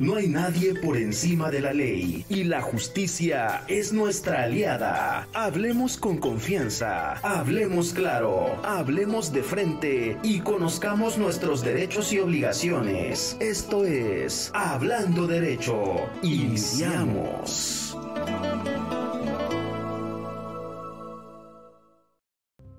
[0.00, 5.28] No hay nadie por encima de la ley y la justicia es nuestra aliada.
[5.34, 13.36] Hablemos con confianza, hablemos claro, hablemos de frente y conozcamos nuestros derechos y obligaciones.
[13.40, 15.96] Esto es Hablando Derecho.
[16.22, 17.94] Iniciamos.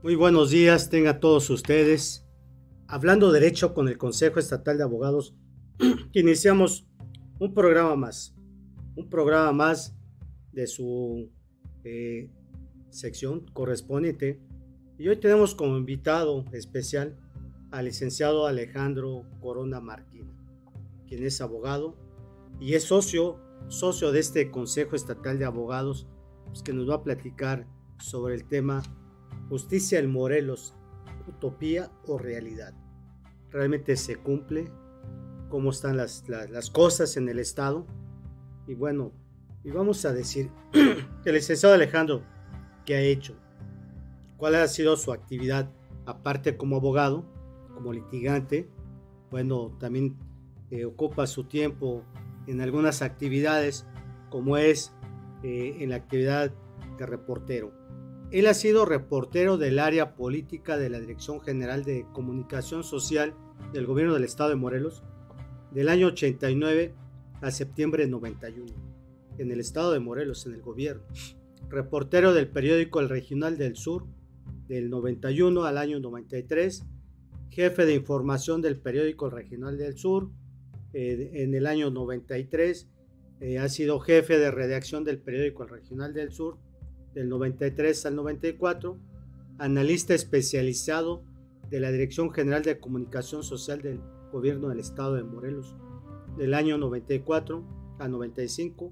[0.01, 2.25] Muy buenos días, tengan todos ustedes.
[2.87, 5.35] Hablando Derecho con el Consejo Estatal de Abogados,
[6.13, 6.87] iniciamos
[7.41, 8.35] un programa más,
[8.95, 9.97] un programa más
[10.51, 11.31] de su
[11.83, 12.29] eh,
[12.91, 14.39] sección correspondiente.
[14.99, 17.17] Y hoy tenemos como invitado especial
[17.71, 20.29] al licenciado Alejandro Corona Martín,
[21.07, 21.95] quien es abogado
[22.59, 26.05] y es socio, socio de este Consejo Estatal de Abogados,
[26.45, 27.65] pues, que nos va a platicar
[27.97, 28.83] sobre el tema
[29.49, 30.75] justicia en Morelos,
[31.27, 32.75] utopía o realidad.
[33.49, 34.71] ¿Realmente se cumple?
[35.51, 36.23] Cómo están las,
[36.71, 37.85] cosas en el Estado.
[38.67, 39.11] Y bueno,
[39.63, 40.49] y vamos a decir,
[41.25, 42.23] el licenciado Alejandro,
[42.85, 43.35] ¿qué ha hecho?
[44.37, 45.69] ¿Cuál ha sido su actividad?
[46.05, 47.25] Aparte como abogado,
[47.75, 48.67] como litigante,
[49.29, 50.17] bueno, también
[50.71, 52.03] eh, ocupa su tiempo
[52.47, 53.85] en algunas actividades,
[54.29, 54.93] como es
[55.43, 56.51] eh, en la actividad
[56.97, 57.73] de reportero.
[58.31, 63.35] Él ha sido reportero del área política de la Dirección General de Comunicación Social
[63.73, 65.03] del Gobierno del Estado de Morelos
[65.71, 66.93] del año 89
[67.41, 68.71] a septiembre 91,
[69.37, 71.03] en el estado de Morelos, en el gobierno.
[71.69, 74.05] Reportero del periódico El Regional del Sur,
[74.67, 76.83] del 91 al año 93.
[77.49, 80.29] Jefe de información del periódico El Regional del Sur,
[80.93, 82.87] eh, en el año 93.
[83.39, 86.57] Eh, ha sido jefe de redacción del periódico El Regional del Sur,
[87.13, 88.97] del 93 al 94.
[89.57, 91.23] Analista especializado
[91.69, 93.99] de la Dirección General de Comunicación Social del
[94.31, 95.75] gobierno del estado de Morelos
[96.37, 97.63] del año 94
[97.99, 98.91] a 95,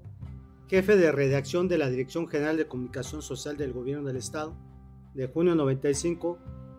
[0.68, 4.54] jefe de redacción de la Dirección General de Comunicación Social del gobierno del estado
[5.14, 6.38] de junio 95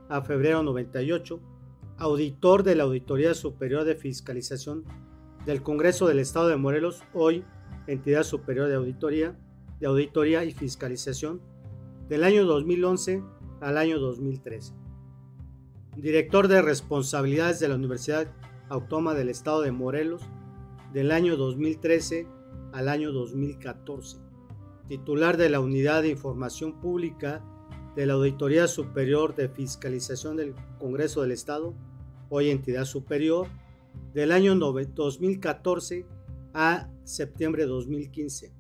[0.09, 1.39] a febrero 98,
[1.97, 4.85] auditor de la Auditoría Superior de Fiscalización
[5.45, 7.43] del Congreso del Estado de Morelos, hoy
[7.87, 9.35] entidad superior de auditoría,
[9.79, 11.41] de auditoría y fiscalización
[12.07, 13.23] del año 2011
[13.61, 14.73] al año 2013.
[15.97, 18.27] Director de responsabilidades de la Universidad
[18.71, 20.21] Autónoma del Estado de Morelos
[20.93, 22.25] del año 2013
[22.71, 24.19] al año 2014.
[24.87, 27.43] Titular de la Unidad de Información Pública
[27.97, 31.73] de la Auditoría Superior de Fiscalización del Congreso del Estado,
[32.29, 33.47] hoy entidad superior,
[34.13, 36.05] del año 2014
[36.53, 38.53] a septiembre de 2015.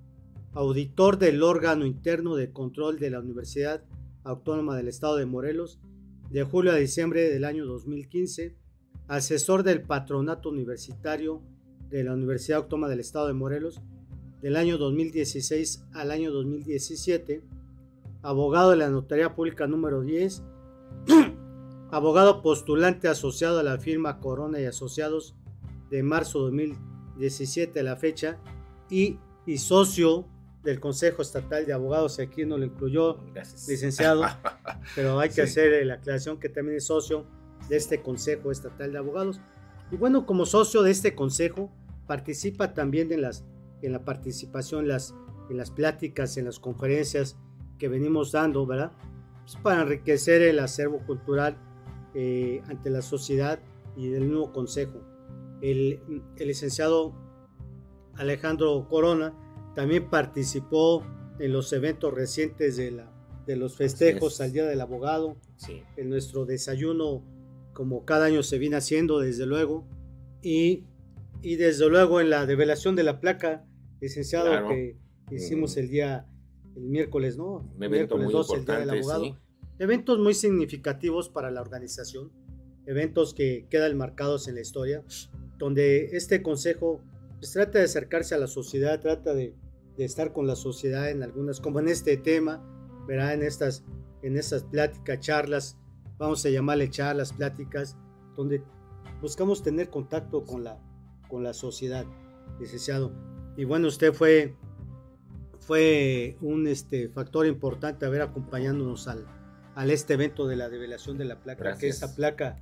[0.51, 3.85] Auditor del órgano interno de control de la Universidad
[4.25, 5.79] Autónoma del Estado de Morelos,
[6.29, 8.59] de julio a diciembre del año 2015
[9.11, 11.41] asesor del patronato universitario
[11.89, 13.81] de la Universidad Autónoma del Estado de Morelos
[14.41, 17.43] del año 2016 al año 2017,
[18.21, 20.43] abogado de la Notaría Pública número 10,
[21.91, 25.35] abogado postulante asociado a la firma Corona y Asociados
[25.89, 28.39] de marzo 2017 a la fecha
[28.89, 30.25] y, y socio
[30.63, 33.17] del Consejo Estatal de Abogados, aquí no lo incluyó,
[33.67, 34.23] licenciado,
[34.95, 37.25] pero hay que hacer la aclaración que también es socio
[37.71, 39.39] de este Consejo Estatal de Abogados.
[39.91, 41.71] Y bueno, como socio de este consejo,
[42.05, 43.45] participa también en, las,
[43.81, 45.15] en la participación en las,
[45.49, 47.37] en las pláticas, en las conferencias
[47.79, 48.91] que venimos dando, ¿verdad?
[49.43, 51.55] Pues para enriquecer el acervo cultural
[52.13, 53.57] eh, ante la sociedad
[53.95, 55.01] y del nuevo consejo.
[55.61, 56.01] El,
[56.35, 57.13] el, licenciado
[58.15, 59.33] Alejandro Corona
[59.75, 61.05] también participó
[61.39, 63.09] en los eventos recientes de, la,
[63.45, 65.37] de los festejos al Día del Abogado,
[65.95, 67.23] en nuestro desayuno
[67.81, 69.87] como cada año se viene haciendo, desde luego,
[70.43, 70.85] y,
[71.41, 73.65] y desde luego en la develación de la placa,
[73.99, 74.97] licenciado, que
[75.31, 76.27] hicimos el día,
[76.75, 77.67] el miércoles, ¿no?
[77.75, 79.23] Un evento miércoles muy 12, el Día del Abogado.
[79.23, 79.35] sí.
[79.79, 82.31] Eventos muy significativos para la organización,
[82.85, 85.03] eventos que quedan marcados en la historia,
[85.57, 87.01] donde este consejo
[87.39, 89.55] pues, trata de acercarse a la sociedad, trata de,
[89.97, 92.63] de estar con la sociedad en algunas, como en este tema,
[93.07, 93.83] verá, en estas,
[94.21, 95.80] en estas pláticas, charlas,
[96.21, 97.97] vamos a llamarle charlas, pláticas,
[98.37, 98.63] donde
[99.21, 100.77] buscamos tener contacto con la,
[101.27, 102.05] con la sociedad,
[102.59, 103.11] licenciado.
[103.57, 104.55] Y bueno, usted fue,
[105.59, 109.25] fue un este, factor importante haber acompañándonos al,
[109.73, 111.97] al este evento de la develación de la placa, que Gracias.
[111.97, 112.59] esa placa,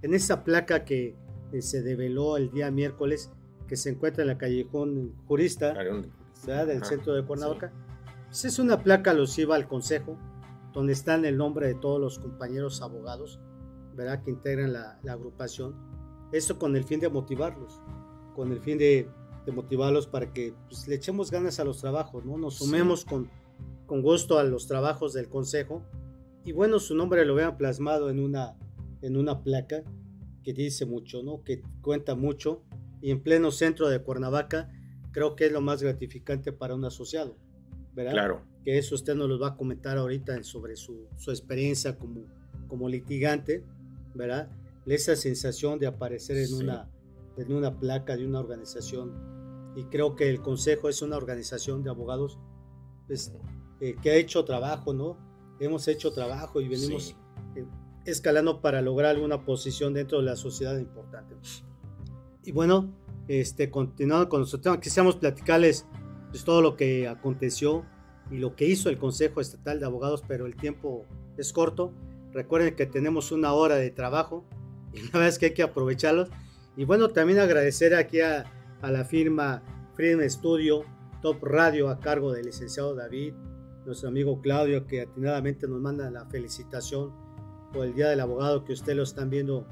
[0.00, 1.14] en esa placa que
[1.52, 3.30] eh, se develó el día miércoles,
[3.68, 5.74] que se encuentra en la callejón jurista,
[6.46, 6.66] ¿verdad?
[6.66, 7.70] del centro de Cuernavaca.
[8.28, 10.16] Pues es una placa alusiva al consejo,
[10.74, 13.40] donde está el nombre de todos los compañeros abogados,
[13.94, 14.22] ¿verdad?
[14.22, 15.74] Que integran la, la agrupación.
[16.32, 17.80] Esto con el fin de motivarlos,
[18.34, 19.08] con el fin de,
[19.46, 22.36] de motivarlos para que pues, le echemos ganas a los trabajos, ¿no?
[22.36, 23.30] Nos sumemos con,
[23.86, 25.82] con gusto a los trabajos del consejo
[26.44, 28.56] y bueno, su nombre lo vean plasmado en una,
[29.00, 29.84] en una placa
[30.42, 31.42] que dice mucho, ¿no?
[31.44, 32.62] Que cuenta mucho
[33.00, 34.70] y en pleno centro de Cuernavaca
[35.12, 37.36] creo que es lo más gratificante para un asociado,
[37.94, 38.12] ¿verdad?
[38.12, 38.53] Claro.
[38.64, 42.22] Que eso usted nos lo va a comentar ahorita sobre su, su experiencia como,
[42.68, 43.62] como litigante,
[44.14, 44.50] ¿verdad?
[44.86, 46.88] Esa sensación de aparecer en, una,
[47.36, 49.12] en una placa de una organización.
[49.76, 52.38] Y creo que el Consejo es una organización de abogados
[53.06, 53.32] pues,
[53.80, 55.18] eh, que ha hecho trabajo, ¿no?
[55.60, 57.16] Hemos hecho trabajo y venimos
[57.56, 57.64] eh,
[58.04, 61.34] escalando para lograr alguna posición dentro de la sociedad importante.
[62.44, 62.92] Y bueno,
[63.28, 65.86] este, continuando con nuestro tema, quisiéramos platicarles
[66.30, 67.84] pues, todo lo que aconteció
[68.30, 71.04] y lo que hizo el Consejo Estatal de Abogados, pero el tiempo
[71.36, 71.92] es corto.
[72.32, 74.44] Recuerden que tenemos una hora de trabajo
[74.92, 76.30] y la verdad es que hay que aprovecharlos.
[76.76, 78.44] Y bueno, también agradecer aquí a,
[78.82, 79.62] a la firma
[79.94, 80.84] Freedom Studio,
[81.22, 83.34] Top Radio, a cargo del licenciado David,
[83.86, 87.12] nuestro amigo Claudio, que atinadamente nos manda la felicitación
[87.72, 89.66] por el Día del Abogado que ustedes lo están viendo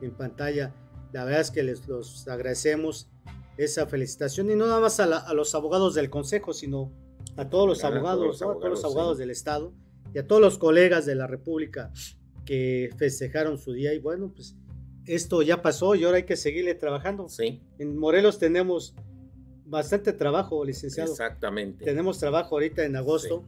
[0.00, 0.74] en pantalla.
[1.12, 3.08] La verdad es que les los agradecemos
[3.56, 6.92] esa felicitación y no nada más a, los abogados del Consejo, sino
[7.36, 9.72] a todos los abogados, a todos los abogados, del Estado
[10.14, 11.92] y a todos los colegas de la República
[12.44, 13.92] que festejaron su día.
[13.92, 14.56] Y bueno, pues
[15.06, 17.28] esto ya pasó y ahora hay que seguirle trabajando.
[17.28, 17.60] Sí.
[17.78, 18.94] En Morelos tenemos
[19.66, 21.10] bastante trabajo, licenciado.
[21.10, 21.84] Exactamente.
[21.84, 23.44] Tenemos trabajo ahorita en agosto.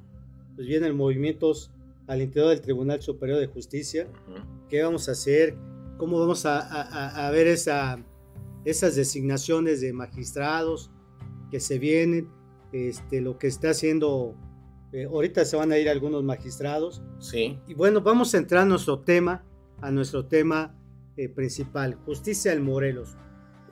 [0.55, 1.71] Pues vienen movimientos
[2.09, 4.09] al interior del Tribunal Superior de Justicia.
[4.69, 5.55] ¿Qué vamos a hacer?
[5.99, 8.05] ¿Cómo vamos a, ver esa,
[8.65, 10.91] esas designaciones de magistrados
[11.51, 12.29] que se vienen?
[12.73, 14.35] Este, lo que está haciendo,
[14.93, 17.03] eh, ahorita se van a ir algunos magistrados.
[17.19, 17.59] Sí.
[17.67, 19.45] Y bueno, vamos a entrar a nuestro tema,
[19.81, 20.75] a nuestro tema
[21.17, 23.17] eh, principal, justicia en Morelos,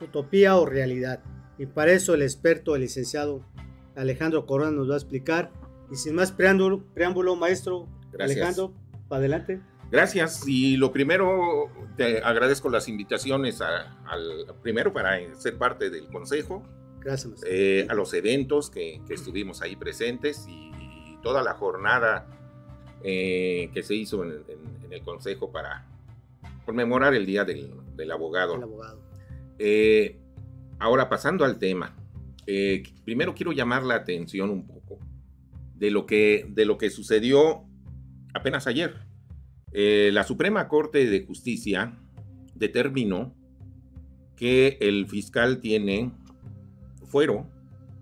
[0.01, 1.23] utopía o realidad.
[1.57, 3.45] Y para eso el experto, el licenciado
[3.95, 5.51] Alejandro Corona nos va a explicar.
[5.91, 7.87] Y sin más preámbulo, preámbulo maestro
[8.19, 8.73] Alejandro,
[9.07, 9.61] para adelante.
[9.89, 10.45] Gracias.
[10.47, 16.63] Y lo primero, te agradezco las invitaciones al primero para ser parte del consejo.
[17.07, 17.41] Gracias.
[17.47, 20.67] Eh, a los eventos que, estuvimos ahí presentes y,
[21.23, 22.27] toda la jornada
[23.03, 24.43] eh, que se hizo en,
[24.91, 25.85] el consejo para
[26.65, 27.71] conmemorar el Día del,
[28.11, 28.55] Abogado.
[28.55, 28.99] El abogado.
[29.57, 30.19] Eh,
[30.79, 31.95] Ahora, pasando al tema,
[33.03, 34.99] primero quiero llamar la atención un poco
[35.75, 37.63] de lo que, de lo que sucedió
[38.33, 38.93] apenas ayer.
[39.71, 41.97] La Suprema Corte de Justicia
[42.53, 43.33] determinó
[44.35, 46.11] que el fiscal tiene
[47.07, 47.47] fuero,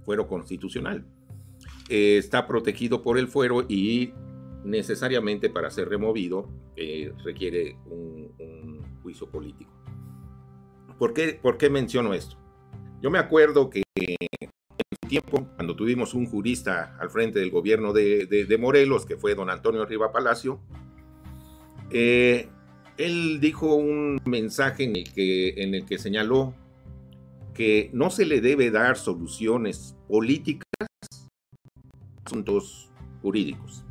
[0.03, 1.05] fuero constitucional.
[1.89, 4.13] Eh, está protegido por el fuero y
[4.63, 6.49] necesariamente para ser removido
[7.23, 8.25] requiere un,
[9.01, 9.71] juicio político.
[10.97, 12.37] ¿Por qué, ¿Por qué menciono esto?
[13.01, 14.17] Yo me acuerdo que en
[14.89, 19.51] su tiempo, cuando tuvimos un jurista al frente del gobierno de, Morelos, que fue don
[19.51, 20.59] Antonio Riva Palacio,
[21.91, 22.49] eh,
[22.97, 26.55] él dijo un mensaje en el, que, en el que señaló
[27.55, 30.85] que no se le debe dar soluciones políticas a
[32.25, 32.91] asuntos
[33.21, 33.83] jurídicos.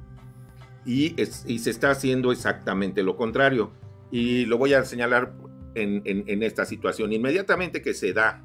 [0.87, 1.17] Y,
[1.59, 3.73] se está haciendo exactamente lo contrario.
[4.11, 5.33] Y lo voy a señalar
[5.75, 7.13] en, esta situación.
[7.13, 8.45] Inmediatamente que se da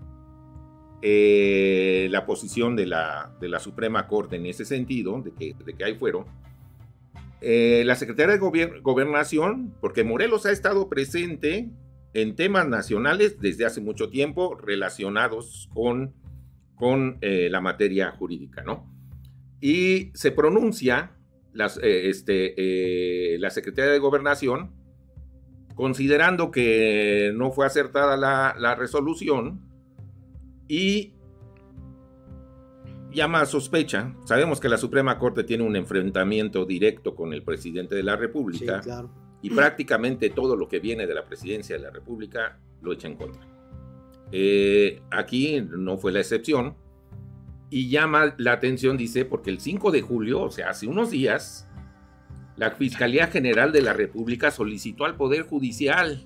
[1.02, 5.74] eh, la posición de la, de la, Suprema Corte en ese sentido, de que, de
[5.74, 6.26] que hay fuero.
[7.42, 11.70] Eh, la Secretaría de Gobernación, porque Morelos ha estado presente
[12.14, 16.14] en temas nacionales desde hace mucho tiempo relacionados con,
[16.76, 18.92] con eh, la materia jurídica, ¿no?
[19.62, 21.12] Y se pronuncia
[21.54, 24.72] las, este, la Secretaría de Gobernación,
[25.76, 29.68] considerando que no fue acertada la, la resolución,
[30.68, 31.16] y
[33.12, 34.16] llama a sospecha.
[34.24, 38.82] Sabemos que la Suprema Corte tiene un enfrentamiento directo con el presidente de la República.
[39.42, 43.16] Y prácticamente todo lo que viene de la presidencia de la República lo echa en
[43.16, 43.42] contra.
[44.32, 46.76] Eh, aquí no fue la excepción.
[47.70, 51.70] Y llama la atención, dice, porque el 5 de julio, o sea, hace unos días,
[52.56, 56.26] la Fiscalía General de la República solicitó al Poder Judicial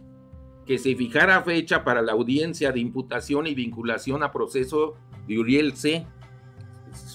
[0.66, 4.96] que se fijara fecha para la audiencia de imputación y vinculación a proceso
[5.28, 6.08] de Uriel C.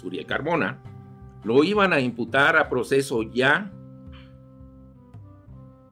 [0.05, 0.83] Uriel Carmona.
[1.45, 3.73] Lo iban a imputar a proceso ya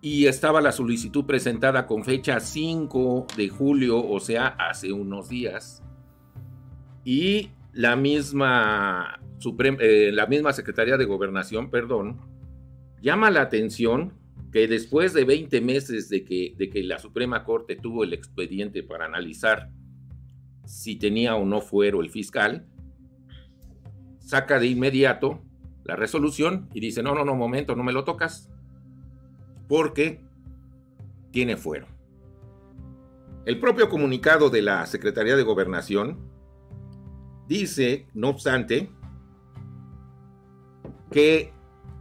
[0.00, 5.83] y estaba la solicitud presentada con fecha 5 de julio, o sea, hace unos días.
[7.05, 9.21] Y la misma,
[9.81, 12.21] eh, la misma Secretaría de Gobernación, perdón,
[13.00, 14.15] llama la atención
[14.53, 18.83] que después de 20 meses de que, de que la Suprema Corte tuvo el expediente
[18.83, 19.71] para analizar
[20.65, 22.67] si tenía o no fuero el fiscal,
[24.19, 25.43] saca de inmediato
[25.85, 28.50] la resolución y dice, no, no, no, momento, no me lo tocas,
[29.69, 30.23] porque
[31.31, 31.87] tiene fuero.
[33.45, 36.19] El propio comunicado de la Secretaría de Gobernación
[37.49, 38.91] dice, no obstante,
[41.11, 41.53] que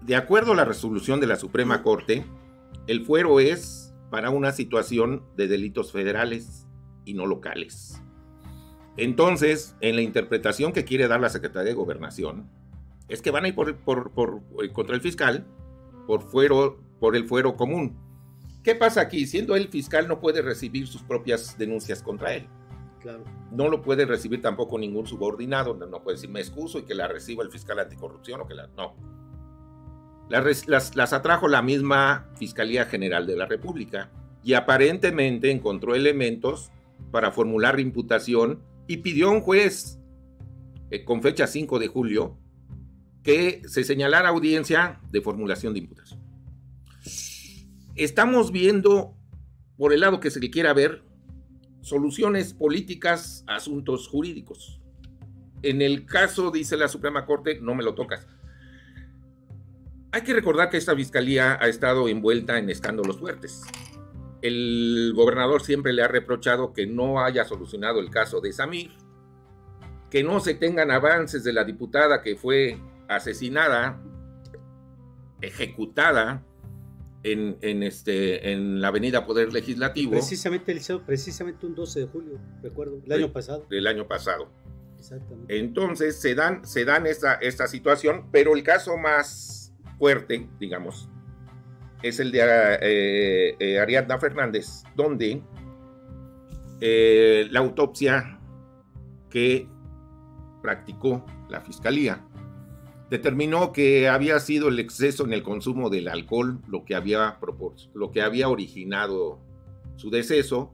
[0.01, 2.25] de acuerdo a la resolución de la Suprema Corte,
[2.87, 6.67] el fuero es para una situación de delitos federales
[7.05, 8.01] y no locales.
[8.97, 12.49] Entonces, en la interpretación que quiere dar la Secretaría de Gobernación,
[13.07, 14.01] es que van a ir por,
[14.63, 15.45] eh, contra el fiscal
[16.07, 17.95] por, fuero, por el fuero común.
[18.63, 19.27] ¿Qué pasa aquí?
[19.27, 22.47] Siendo el fiscal no puede recibir sus propias denuncias contra él.
[22.99, 23.23] Claro.
[23.51, 27.07] No lo puede recibir tampoco ningún subordinado, no puede decir me excuso y que la
[27.07, 28.65] reciba el fiscal anticorrupción o que la...
[28.75, 28.95] No.
[30.29, 34.09] Las, las, las atrajo la misma Fiscalía General de la República
[34.43, 36.71] y aparentemente encontró elementos
[37.11, 39.99] para formular imputación y pidió a un juez
[40.89, 42.35] eh, con fecha 5 de julio
[43.21, 46.24] que se señalara audiencia de formulación de imputación.
[47.95, 49.15] Estamos viendo,
[49.77, 51.03] por el lado que se le quiera ver,
[51.81, 54.81] soluciones políticas a asuntos jurídicos.
[55.61, 58.27] En el caso, dice la Suprema Corte, no me lo tocas.
[60.11, 63.63] Hay que recordar que esta fiscalía ha estado envuelta en escándalos fuertes
[64.45, 68.91] el gobernador siempre le ha reprochado que no haya solucionado el caso de Samir,
[70.11, 73.99] que no se tengan avances de la diputada que fue asesinada,
[75.41, 76.43] ejecutada
[77.31, 80.11] en, este, en la avenida Poder Legislativo.
[80.11, 83.65] Precisamente, precisamente un 12 de julio, recuerdo, el año pasado.
[83.69, 84.51] El año pasado.
[84.97, 85.57] Exactamente.
[85.57, 91.09] Entonces se dan, se dan esta, esta situación, pero el caso más fuerte, digamos,
[92.03, 92.39] es el de
[92.81, 95.41] eh, eh, Ariadna Fernández, donde
[96.81, 98.39] eh, la autopsia
[99.29, 99.67] que
[100.61, 102.23] practicó la fiscalía
[103.09, 107.37] determinó que había sido el exceso en el consumo del alcohol lo que había,
[107.93, 109.39] lo que había originado
[109.95, 110.73] su deceso,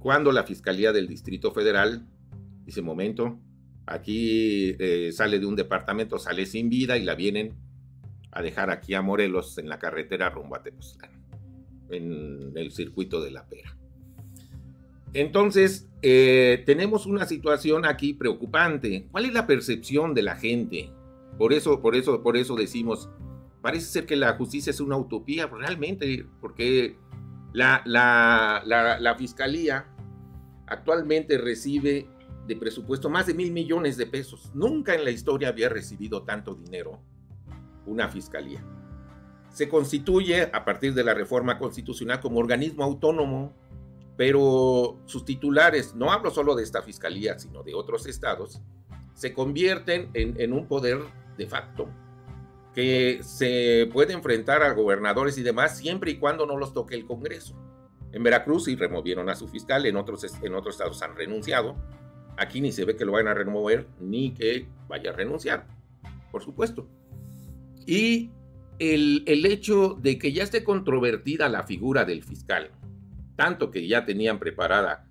[0.00, 2.06] cuando la Fiscalía del Distrito Federal
[2.64, 3.38] dice, momento,
[3.86, 4.74] aquí
[5.12, 7.54] sale de un departamento, sale sin vida y la vienen
[8.32, 11.10] a dejar aquí a Morelos en la carretera rumbo a Tepoztlán,
[11.90, 13.76] en el circuito de la Pera.
[15.12, 19.06] Entonces, eh, tenemos una situación aquí preocupante.
[19.10, 20.90] ¿Cuál es la percepción de la gente?
[21.38, 23.08] Por eso, por eso, por eso decimos,
[23.62, 26.96] parece ser que la justicia es una utopía, realmente, porque
[27.52, 29.86] la, la, la fiscalía
[30.66, 32.08] actualmente recibe
[32.46, 34.50] de presupuesto más de mil millones de pesos.
[34.54, 37.00] Nunca en la historia había recibido tanto dinero
[37.86, 38.62] una fiscalía.
[39.52, 43.52] Se constituye a partir de la reforma constitucional como organismo autónomo,
[44.16, 48.60] pero sus titulares, no hablo solo de esta fiscalía, sino de otros estados,
[49.14, 50.98] se convierten en, un poder
[51.36, 51.88] de facto
[52.74, 57.04] que se puede enfrentar a gobernadores y demás siempre y cuando no los toque el
[57.04, 57.54] Congreso.
[58.12, 61.76] En Veracruz sí removieron a su fiscal, en otros, en otros estados han renunciado.
[62.36, 65.66] Aquí ni se ve que lo vayan a remover ni que vaya a renunciar,
[66.30, 66.88] por supuesto.
[67.86, 68.30] Y
[68.78, 72.70] el, hecho de que ya esté controvertida la figura del fiscal,
[73.36, 75.06] tanto que ya tenían preparada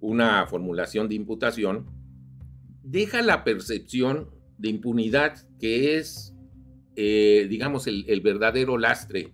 [0.00, 1.86] una formulación de imputación,
[2.82, 6.34] deja la percepción de impunidad que es,
[6.96, 9.32] eh, digamos, el, verdadero lastre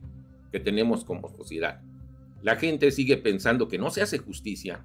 [0.53, 1.81] que tenemos como sociedad.
[2.43, 4.85] La gente sigue pensando que no se hace justicia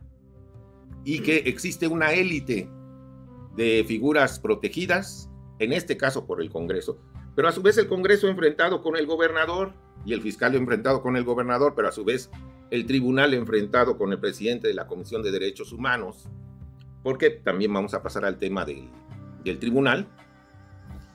[1.04, 2.70] y que existe una élite
[3.56, 5.30] de figuras protegidas,
[5.60, 7.00] en este caso por el Congreso,
[7.36, 9.74] pero a su vez el Congreso enfrentado con el gobernador
[10.06, 12.30] y el fiscal enfrentado con el gobernador, pero a su vez
[12.72, 16.30] el tribunal enfrentado con el presidente de la Comisión de Derechos Humanos,
[17.04, 18.90] porque también vamos a pasar al tema del,
[19.60, 20.08] tribunal,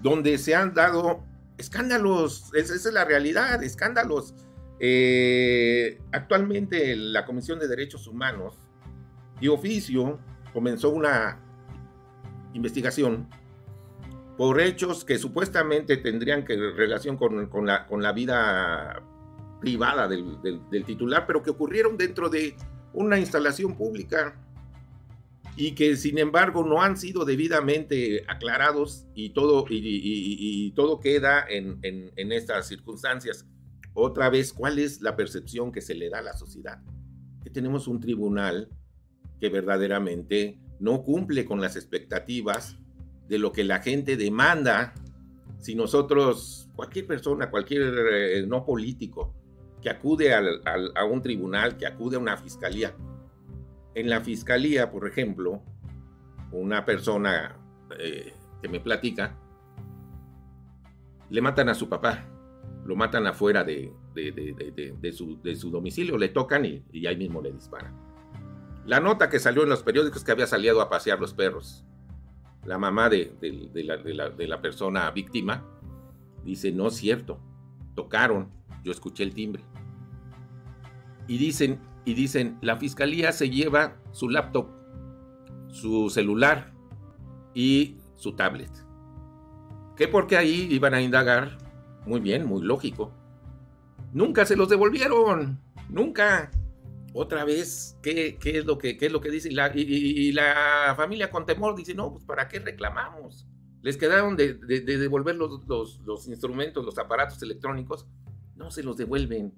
[0.00, 1.24] donde se han dado
[1.58, 4.34] escándalos, esa es la realidad, escándalos.
[4.78, 8.54] Eh, actualmente la Comisión de Derechos Humanos
[9.40, 10.18] de oficio
[10.52, 11.40] comenzó una
[12.52, 13.28] investigación
[14.36, 19.02] por hechos que supuestamente tendrían que relación con, con, la, con la, vida
[19.60, 22.54] privada del, del, titular, pero que ocurrieron dentro de
[22.92, 24.34] una instalación pública
[25.56, 32.32] y que sin embargo no han sido debidamente aclarados y todo, y, todo queda en
[32.32, 33.46] estas circunstancias.
[33.98, 36.82] Otra vez, ¿cuál es la percepción que se le da a la sociedad?
[37.42, 38.68] Que tenemos un tribunal
[39.40, 42.76] que verdaderamente no cumple con las expectativas
[43.26, 44.92] de lo que la gente demanda,
[45.60, 49.34] si nosotros, cualquier persona, cualquier eh, no político,
[49.80, 52.94] que acude a un tribunal, que acude a una fiscalía,
[53.96, 55.62] en la fiscalía, por ejemplo,
[56.52, 57.56] una persona
[57.98, 59.34] eh, que me platica,
[61.30, 62.22] le matan a su papá,
[62.84, 63.90] lo matan afuera de,
[65.14, 67.94] su, domicilio, le tocan y, ahí mismo le disparan.
[68.84, 71.82] La nota que salió en los periódicos que había salido a pasear los perros.
[72.66, 73.32] La mamá de,
[74.46, 75.64] la, persona víctima
[76.44, 77.40] dice, no es cierto,
[77.94, 78.50] tocaron,
[78.84, 79.64] yo escuché el timbre.
[81.28, 84.68] Y dicen, y dicen, la fiscalía se lleva su laptop,
[85.68, 86.72] su celular
[87.52, 88.70] y su tablet.
[89.96, 91.58] Que porque ahí iban a indagar,
[92.06, 93.12] muy bien, muy lógico.
[94.12, 95.60] Nunca se los devolvieron,
[95.90, 96.52] nunca.
[97.12, 99.48] Otra vez, ¿qué, qué es, lo que, qué es lo que dice?
[99.50, 103.48] Y la, familia con temor dice, no, pues ¿para qué reclamamos?
[103.82, 108.06] Les quedaron de, devolver los, los instrumentos, los aparatos electrónicos,
[108.54, 109.54] no se los devuelven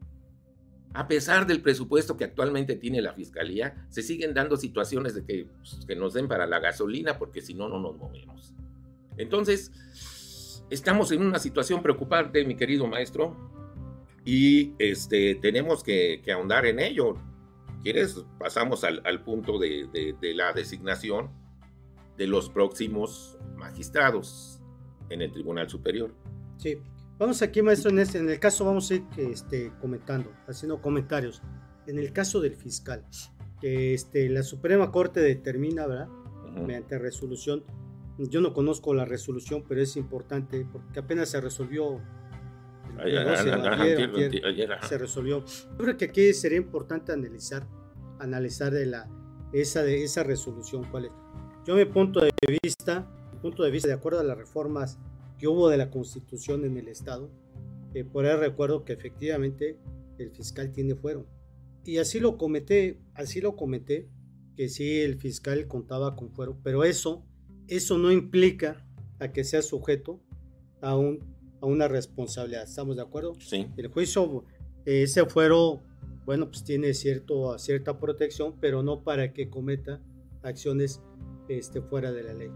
[0.94, 5.46] a pesar del presupuesto que actualmente tiene la fiscalía, se siguen dando situaciones de que,
[5.58, 8.54] pues, que nos den para la gasolina, porque si no, no nos movemos.
[9.16, 9.72] Entonces,
[10.70, 13.36] estamos en una situación preocupante, mi querido maestro,
[14.24, 17.16] y este, tenemos que, ahondar en ello.
[17.82, 18.24] ¿Quieres?
[18.38, 19.88] Pasamos al, punto de,
[20.20, 21.30] de la designación
[22.16, 24.60] de los próximos magistrados
[25.10, 26.14] en el Tribunal Superior.
[26.56, 26.78] Sí,
[27.18, 31.42] Vamos aquí, maestro, en, este, en el caso vamos a ir este, comentando, haciendo comentarios.
[31.88, 33.04] En el caso del fiscal,
[33.60, 36.06] que este, la Suprema Corte determina, ¿verdad?
[36.54, 37.64] Mediante resolución.
[38.18, 42.00] Yo no conozco la resolución, pero es importante porque apenas se resolvió.
[44.88, 45.44] se resolvió.
[45.44, 47.66] Yo creo que aquí sería importante analizar,
[48.20, 49.08] analizar de la,
[49.52, 51.12] esa, de esa resolución cuál es.
[51.66, 52.30] Yo mi punto de
[52.62, 53.10] vista,
[53.42, 55.00] punto de vista de acuerdo a las reformas
[55.38, 57.30] que hubo de la constitución en el Estado,
[57.94, 59.78] eh, por ahí recuerdo que efectivamente
[60.18, 61.26] el fiscal tiene fuero.
[61.84, 64.08] Y así lo comenté, así lo comenté,
[64.56, 67.24] que sí el fiscal contaba con fuero, pero eso,
[67.68, 68.84] eso no implica
[69.20, 70.20] a que sea sujeto
[70.80, 71.20] a, un,
[71.60, 72.64] a una responsabilidad.
[72.64, 73.34] ¿Estamos de acuerdo?
[73.40, 73.68] Sí.
[73.76, 74.44] El juicio,
[74.84, 75.80] ese fuero,
[76.26, 80.02] bueno, pues tiene cierto, cierta protección, pero no para que cometa
[80.42, 81.00] acciones
[81.48, 82.50] este, fuera de la ley.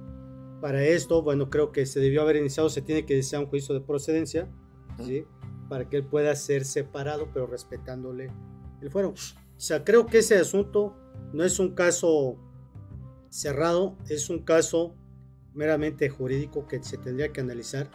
[0.63, 3.75] Para esto, bueno, creo que se debió haber iniciado, se tiene que desear un juicio
[3.75, 4.49] de procedencia,
[5.05, 5.25] ¿sí?
[5.69, 8.31] Para que él pueda ser separado, pero respetándole
[8.81, 9.09] el fuero.
[9.09, 9.15] O
[9.57, 10.97] sea, creo que ese asunto
[11.33, 12.37] no es un caso
[13.29, 14.95] cerrado, es un caso
[15.53, 17.91] meramente jurídico que se tendría que analizar.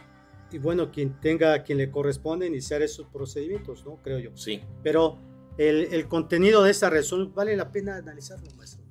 [0.51, 3.95] Y bueno, quien tenga, a quien le corresponde iniciar esos procedimientos, ¿no?
[4.03, 4.31] Creo yo.
[4.35, 4.61] Sí.
[4.83, 5.19] Pero
[5.57, 8.86] el, el contenido de esa resolución vale la pena analizarlo, maestro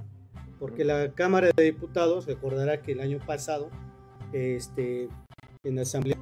[0.59, 3.71] porque la Cámara de Diputados recordará que el año pasado,
[4.33, 5.09] este,
[5.64, 6.16] en la Asamblea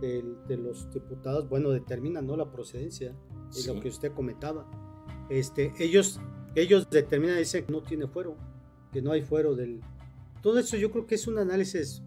[0.00, 2.36] de, los Diputados, bueno, determinan ¿no?
[2.36, 3.14] la procedencia
[3.54, 4.66] de lo que usted comentaba.
[5.30, 6.20] Este, ellos,
[6.54, 8.36] ellos determinan, dicen que no tiene fuero,
[8.92, 9.80] que no hay fuero del...
[10.42, 12.02] Todo eso yo creo que es un análisis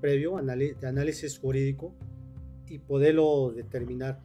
[0.00, 1.94] previo, de análisis jurídico
[2.66, 4.20] y poderlo determinar.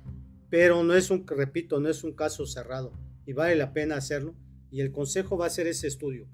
[0.49, 2.93] Pero no es un, repito, no es un caso cerrado
[3.25, 4.33] y vale la pena hacerlo.
[4.71, 6.27] Y el Consejo va a hacer ese estudio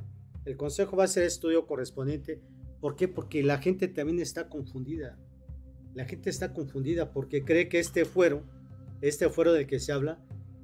[0.45, 2.41] el consejo va a hacer estudio correspondiente.
[2.79, 3.07] ¿Por qué?
[3.07, 5.17] Porque la gente también está confundida.
[5.93, 8.43] La gente está confundida porque cree que este fuero,
[9.01, 10.19] este fuero del que se habla,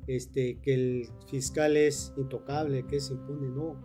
[0.08, 3.80] este, que el fiscal es intocable, que es impune, no.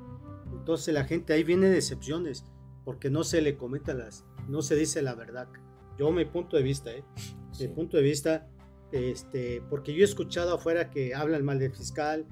[0.52, 2.44] Entonces la gente ahí viene decepciones
[2.84, 5.48] porque no se le comenta las, no se dice la verdad.
[5.98, 7.04] Yo mi punto de vista, ¿eh?
[7.58, 8.48] Mi punto de vista,
[8.92, 12.26] este, porque yo he escuchado afuera que hablan mal del fiscal,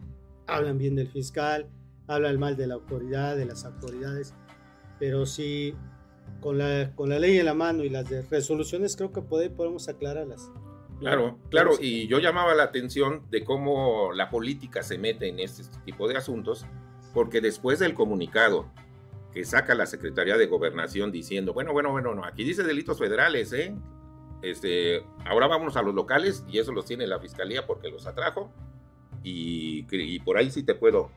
[0.46, 1.68] hablan bien del fiscal,
[2.08, 4.34] habla el mal de la autoridad, de las autoridades,
[4.98, 5.74] pero sí,
[6.40, 10.50] con la, con la ley en la mano y las resoluciones, creo que podemos aclararlas.
[10.98, 15.62] Claro, claro, y yo llamaba la atención de cómo la política se mete en este
[15.84, 16.66] tipo de asuntos,
[17.14, 18.66] porque después del comunicado
[19.32, 23.52] que saca la Secretaría de Gobernación diciendo, bueno, bueno, bueno, no, aquí dice delitos federales,
[23.52, 23.76] ¿eh?
[24.42, 28.52] Este, ahora vámonos a los locales y eso los tiene la Fiscalía porque los atrajo
[29.22, 31.10] y, y por ahí sí te puedo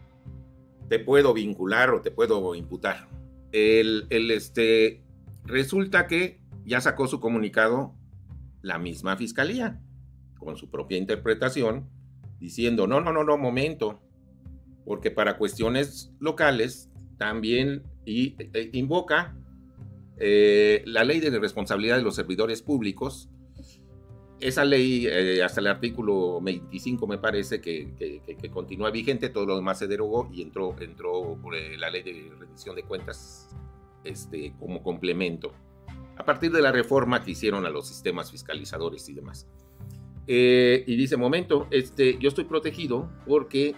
[0.91, 3.07] te puedo vincular o te puedo imputar.
[3.53, 5.01] El, este,
[5.45, 7.95] resulta que ya sacó su comunicado
[8.61, 9.79] la misma fiscalía,
[10.37, 11.87] con su propia interpretación,
[12.41, 14.01] diciendo, no, no, no, no, momento,
[14.83, 19.37] porque para cuestiones locales también y, e, invoca
[20.17, 23.29] eh, la ley de responsabilidad de los servidores públicos
[24.41, 29.79] esa ley, eh, hasta el artículo 25 me parece que, continúa vigente, todo lo demás
[29.79, 33.49] se derogó y entró, entró por, eh, la ley de rendición de cuentas
[34.03, 35.53] este, como complemento,
[36.17, 39.47] a partir de la reforma que hicieron a los sistemas fiscalizadores y demás.
[40.27, 43.75] Eh, y dice, momento, este, yo estoy protegido porque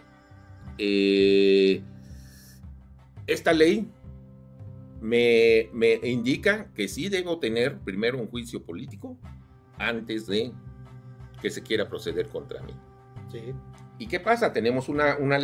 [3.28, 3.88] esta ley
[5.02, 9.19] me, me indica que sí debo tener primero un juicio político
[9.78, 10.52] antes de
[11.42, 12.74] que se quiera proceder contra mí.
[13.32, 13.54] Sí.
[14.00, 14.52] ¿Y qué pasa?
[14.52, 15.38] Tenemos una, una,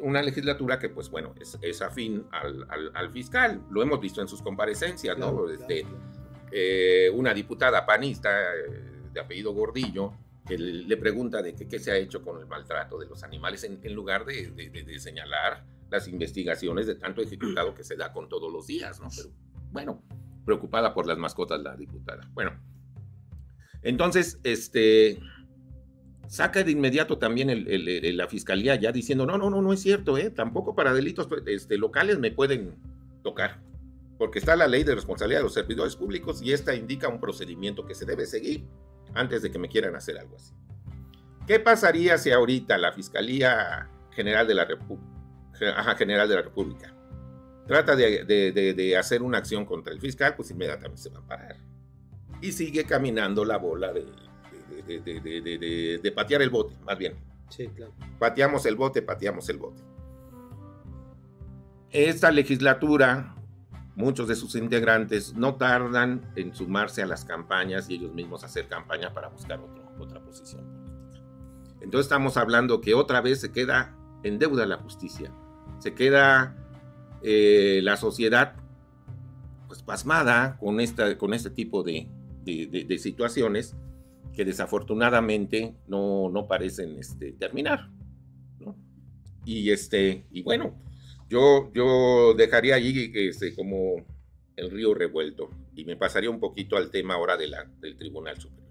[0.00, 3.62] una legislatura que, pues bueno, es, es afín al, al, fiscal.
[3.70, 5.48] Lo hemos visto en sus comparecencias, ¿no?
[5.48, 5.86] Este,
[6.50, 10.12] eh, una diputada panista eh, de apellido Gordillo
[10.46, 13.78] que le pregunta de qué se ha hecho con el maltrato de los animales en,
[13.82, 18.28] en lugar de, de, de, señalar las investigaciones de tanto ejecutado que se da con
[18.28, 19.08] todos los días, ¿no?
[19.14, 19.30] Pero
[19.70, 20.02] bueno,
[20.44, 22.28] preocupada por las mascotas la diputada.
[22.32, 22.58] Bueno,
[23.82, 25.18] entonces, este,
[26.28, 27.66] saca de inmediato también
[28.16, 30.30] la fiscalía ya diciendo, no, no, no, no es cierto, ¿eh?
[30.30, 32.76] tampoco para delitos este, locales me pueden
[33.22, 33.60] tocar,
[34.18, 37.84] porque está la ley de responsabilidad de los servidores públicos y esta indica un procedimiento
[37.84, 38.64] que se debe seguir
[39.14, 40.54] antes de que me quieran hacer algo así.
[41.46, 44.68] ¿Qué pasaría si ahorita la Fiscalía General de la,
[45.98, 46.94] General de la República
[47.66, 50.34] trata de, de hacer una acción contra el fiscal?
[50.36, 51.71] Pues inmediatamente se va a parar.
[52.42, 54.04] Y sigue caminando la bola de
[54.86, 57.14] de, patear el bote, más bien.
[57.48, 57.92] Sí, claro.
[58.18, 59.82] Pateamos el bote, pateamos el bote.
[61.90, 63.34] Esta legislatura,
[63.94, 68.66] muchos de sus integrantes no tardan en sumarse a las campañas y ellos mismos hacer
[68.68, 69.60] campaña para buscar
[69.98, 71.26] otra posición política.
[71.82, 75.30] Entonces estamos hablando que otra vez se queda en deuda la justicia,
[75.80, 76.56] se queda
[77.22, 78.54] eh, la sociedad
[79.66, 82.08] pues pasmada con, esta, con este tipo de,
[82.44, 83.76] de situaciones
[84.32, 87.90] que desafortunadamente no, no parecen este, terminar.
[89.44, 90.78] Y, este, y bueno,
[91.28, 93.96] yo, yo dejaría allí este, como
[94.56, 98.36] el río revuelto y me pasaría un poquito al tema ahora de la, del Tribunal
[98.40, 98.62] Superior.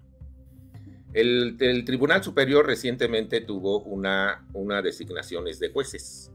[1.12, 6.32] El, el, Tribunal Superior recientemente tuvo una, una designaciones de jueces.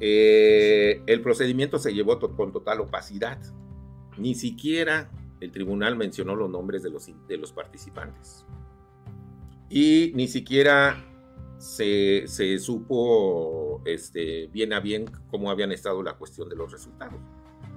[0.00, 3.40] Eh, el procedimiento se llevó con total opacidad.
[4.18, 5.10] Ni siquiera
[5.44, 8.46] el tribunal mencionó los nombres de los, de participantes.
[9.68, 11.04] Y ni siquiera
[11.58, 12.26] se,
[12.58, 17.20] supo este, bien a bien cómo habían estado la cuestión de los resultados.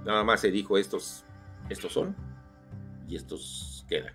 [0.06, 1.26] Nada más se dijo estos,
[1.70, 2.16] estos son
[3.08, 4.14] y estos quedan.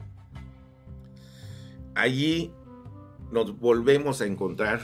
[1.94, 2.52] Allí
[3.30, 4.80] nos volvemos a encontrar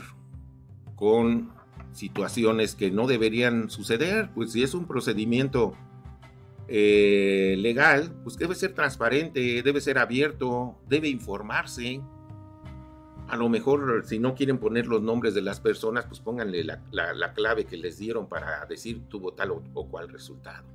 [0.95, 1.53] con
[1.93, 5.75] situaciones que no deberían suceder, pues si es un procedimiento
[6.71, 12.03] eh, legal, pues debe ser transparente, debe ser abierto, debe informarse.
[13.27, 17.33] A lo mejor si no quieren poner los nombres de las personas, pues pónganle la,
[17.35, 20.67] clave que les dieron para decir tuvo tal o, o, cual resultado.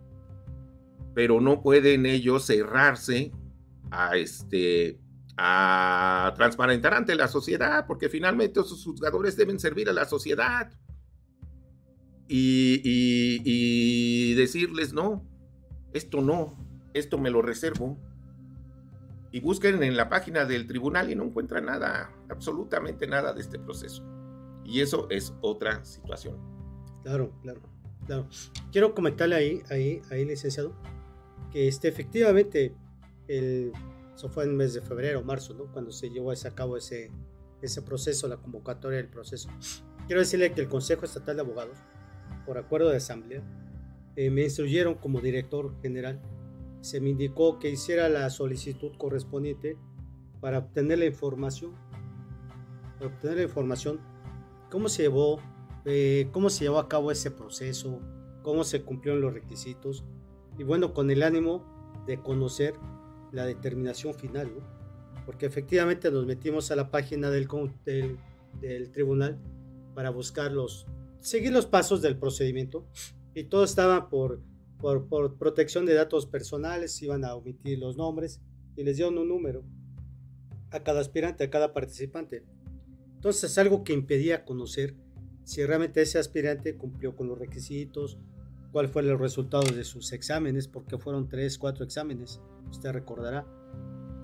[1.14, 3.32] Pero no pueden ellos cerrarse
[3.92, 5.00] a este
[5.38, 10.72] a transparentar ante la sociedad, porque finalmente esos juzgadores deben servir a la sociedad.
[12.28, 12.82] Y,
[13.44, 15.24] y decirles, no,
[15.94, 16.58] esto no,
[16.94, 17.98] esto me lo reservo.
[19.32, 23.58] Y busquen en la página del tribunal y no encuentran nada, absolutamente nada de este
[23.58, 24.04] proceso.
[24.64, 26.38] Y eso es otra situación.
[27.02, 27.62] Claro, claro,
[28.06, 28.28] claro.
[28.72, 30.76] Quiero comentarle ahí, ahí, ahí, licenciado,
[31.52, 32.76] que este, efectivamente,
[33.28, 33.72] el,
[34.16, 35.66] eso fue en el mes de febrero marzo, ¿no?
[35.72, 37.10] Cuando se llevó a cabo ese,
[37.62, 39.50] ese proceso, la convocatoria del proceso.
[40.06, 41.78] Quiero decirle que el Consejo Estatal de Abogados,
[42.46, 43.42] por acuerdo de asamblea,
[44.16, 46.22] eh, me instruyeron como director general,
[46.82, 49.78] se me indicó que hiciera la solicitud correspondiente
[50.42, 51.72] para obtener la información,
[52.96, 54.00] para obtener la información,
[54.70, 55.40] cómo se llevó,
[55.86, 58.00] eh, cómo se llevó a cabo ese proceso,
[58.42, 60.04] cómo se cumplieron los requisitos,
[60.58, 62.76] y bueno, con el ánimo de conocer
[63.32, 64.52] la determinación final,
[65.26, 67.48] porque efectivamente nos metimos a la página del,
[67.86, 68.18] del,
[68.60, 69.40] del tribunal
[69.96, 70.86] para buscar los,
[71.20, 72.86] seguir los pasos del procedimiento
[73.34, 74.42] y todo estaba por,
[74.80, 78.42] por, protección de datos personales, iban a omitir los nombres
[78.76, 79.64] y les dieron un número
[80.72, 82.44] a cada aspirante, a cada participante.
[83.16, 84.96] Entonces es algo que impedía conocer
[85.44, 88.18] si realmente ese aspirante cumplió con los requisitos,
[88.72, 93.46] cuál fue el resultado de sus exámenes, porque fueron tres, cuatro exámenes, usted recordará.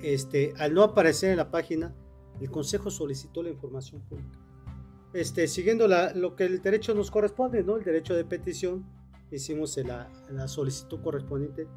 [0.02, 1.94] Este, al no aparecer en la página,
[2.40, 4.40] el Consejo solicitó la información pública.
[5.14, 7.78] Este, siguiendo lo que el derecho nos corresponde, ¿no?
[7.78, 8.86] El derecho de petición,
[9.36, 11.68] hicimos la, la solicitud correspondiente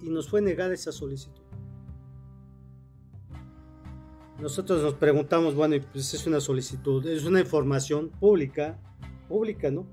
[0.00, 1.42] y nos fue negada esa solicitud.
[4.40, 8.78] Nosotros nos preguntamos, bueno, pues es una solicitud, es una información pública,
[9.28, 9.86] pública, ¿no?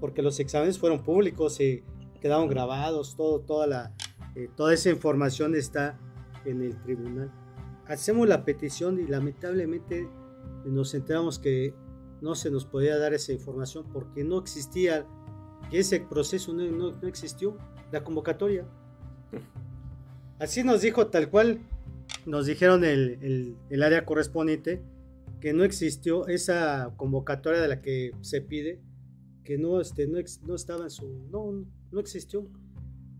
[0.00, 1.82] Porque los exámenes fueron públicos y
[2.20, 3.94] quedaron grabados, todo, toda, la,
[4.34, 5.98] eh, toda esa información está
[6.44, 7.32] en el tribunal.
[7.86, 10.08] Hacemos la petición y lamentablemente
[10.64, 11.74] nos enteramos que
[12.20, 15.06] no se nos podía dar esa información porque no existía
[15.70, 17.56] que ese proceso no, no existió,
[17.92, 18.66] la convocatoria.
[20.38, 21.60] Así nos dijo tal cual,
[22.26, 24.82] nos dijeron el, el, área correspondiente,
[25.40, 28.80] que no existió esa convocatoria de la que se pide,
[29.44, 31.08] que no, este, no, no estaba en su...
[31.30, 32.42] No, no existió.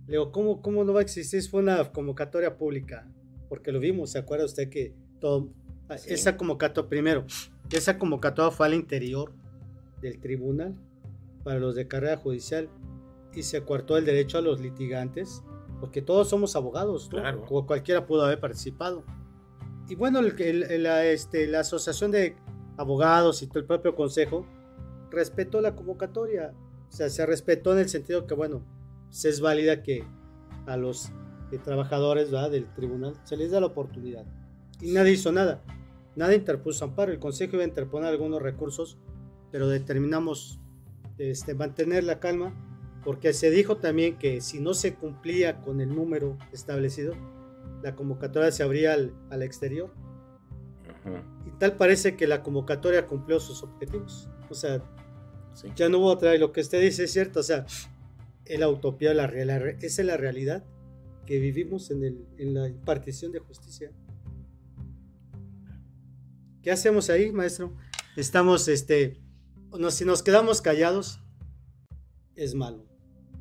[0.07, 1.43] Le digo, ¿cómo, ¿cómo no va a existir?
[1.49, 3.07] Fue una convocatoria pública,
[3.49, 5.49] porque lo vimos, ¿se acuerda usted que todo...
[6.07, 7.25] Esa convocatoria, primero,
[7.71, 9.33] esa convocatoria fue al interior
[10.01, 10.77] del tribunal
[11.43, 12.69] para los de carrera judicial
[13.35, 15.43] y se acuartó el derecho a los litigantes,
[15.81, 17.45] porque todos somos abogados, claro.
[17.67, 19.05] cualquiera pudo haber participado.
[19.89, 22.37] Y bueno, el, la, este, la asociación de
[22.77, 24.47] abogados y el propio consejo
[25.11, 26.55] respetó la convocatoria,
[26.89, 28.63] o sea, se respetó en el sentido que, bueno,
[29.11, 30.05] se es válida que
[30.67, 31.11] a los
[31.51, 34.25] eh, trabajadores del tribunal se les da la oportunidad.
[34.81, 35.63] Y nadie hizo nada,
[36.17, 38.99] nadie interpuso amparo, el consejo iba a interponer algunos recursos,
[39.51, 40.61] pero determinamos
[41.21, 42.55] este, mantener la calma
[43.05, 47.15] porque se dijo también que si no se cumplía con el número establecido,
[47.83, 49.91] la convocatoria se abría al, exterior.
[51.47, 54.29] Y tal parece que la convocatoria cumplió sus objetivos.
[54.51, 54.83] O sea,
[55.75, 56.35] ya no hubo otra.
[56.35, 57.41] Y lo que usted dice es cierto.
[57.41, 57.65] O sea,
[58.45, 60.65] es la utopía, la, esa es la realidad
[61.25, 63.93] que vivimos en, el, en la impartición de justicia.
[66.63, 67.75] ¿Qué hacemos ahí, maestro?
[68.17, 69.17] Estamos, este,
[69.91, 71.21] si nos quedamos callados,
[72.37, 72.85] es malo.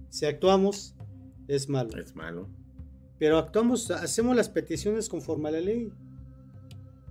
[0.10, 0.96] Si actuamos,
[1.48, 1.98] es malo.
[1.98, 2.50] Es malo.
[3.18, 5.92] Pero actuamos, hacemos las peticiones conforme a la ley.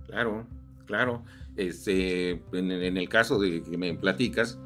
[0.07, 0.47] Claro,
[0.85, 1.23] claro.
[1.55, 4.57] Este, en, el caso de que me platicas,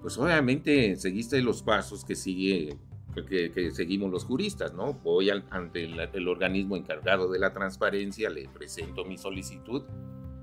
[0.00, 2.78] pues obviamente seguiste los pasos que sigue
[3.22, 4.94] que, seguimos los juristas, ¿no?
[4.94, 9.82] Voy ante el, organismo encargado de la transparencia, le presento mi solicitud,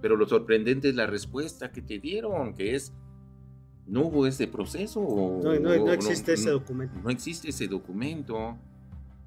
[0.01, 2.93] pero lo sorprendente es la respuesta que te dieron, que es
[3.87, 5.01] no hubo ese proceso.
[5.43, 6.99] No, existe ese documento.
[7.03, 8.57] No existe ese documento.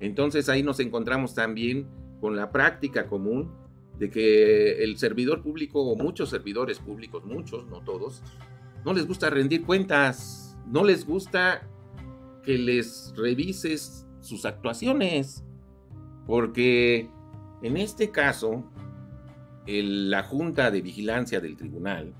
[0.01, 1.87] Entonces ahí nos encontramos también
[2.21, 3.51] con la práctica común
[3.99, 8.23] de que el servidor público o muchos servidores públicos, muchos, no todos,
[8.85, 11.69] no les gusta rendir cuentas, no les gusta
[12.43, 15.45] que les revises sus actuaciones,
[16.27, 17.09] porque
[17.62, 18.64] en este caso,
[19.67, 22.14] la Junta de Vigilancia del Tribunal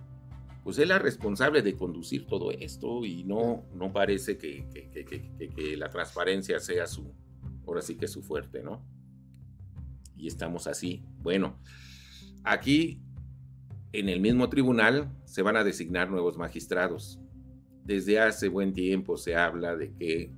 [0.65, 6.59] pues es responsable de conducir todo esto y no, no parece que, que, la transparencia
[6.59, 7.15] sea su,
[7.67, 8.83] ahora sí que su fuerte, ¿no?
[10.17, 11.05] Y estamos así.
[11.19, 11.61] Bueno,
[12.45, 13.03] aquí
[13.93, 17.21] en el mismo tribunal se van a designar nuevos magistrados.
[17.85, 20.33] Desde hace buen tiempo se habla de que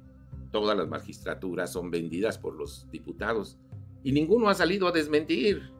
[0.51, 3.59] todas las magistraturas son vendidas por los diputados
[4.03, 5.76] y ninguno ha salido a desmentir.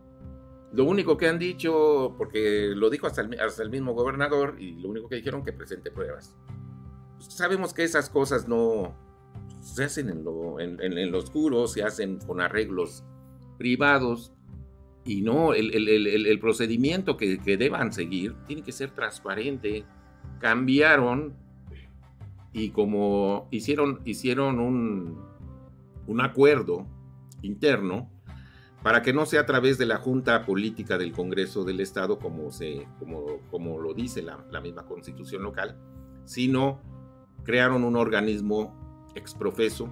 [0.73, 5.09] Lo único que han dicho, porque lo dijo hasta el, mismo gobernador, y lo único
[5.09, 6.37] que dijeron que presente pruebas.
[7.19, 8.95] Sabemos que esas cosas no
[9.61, 13.05] se hacen en lo, en, oscuro, se hacen con arreglos
[13.59, 14.33] privados,
[15.05, 19.85] y no, el, procedimiento que, deban seguir tiene que ser transparente.
[20.41, 21.35] Cambiaron
[22.53, 25.23] y como hicieron, hicieron un,
[26.07, 26.87] un acuerdo
[27.43, 28.11] interno,
[28.87, 32.53] para que no sea a través de la Junta Política del Congreso del Estado, como,
[32.53, 35.77] se, como, como lo dice la, misma constitución local,
[36.25, 36.81] sino
[37.43, 39.89] crearon un organismo exprofeso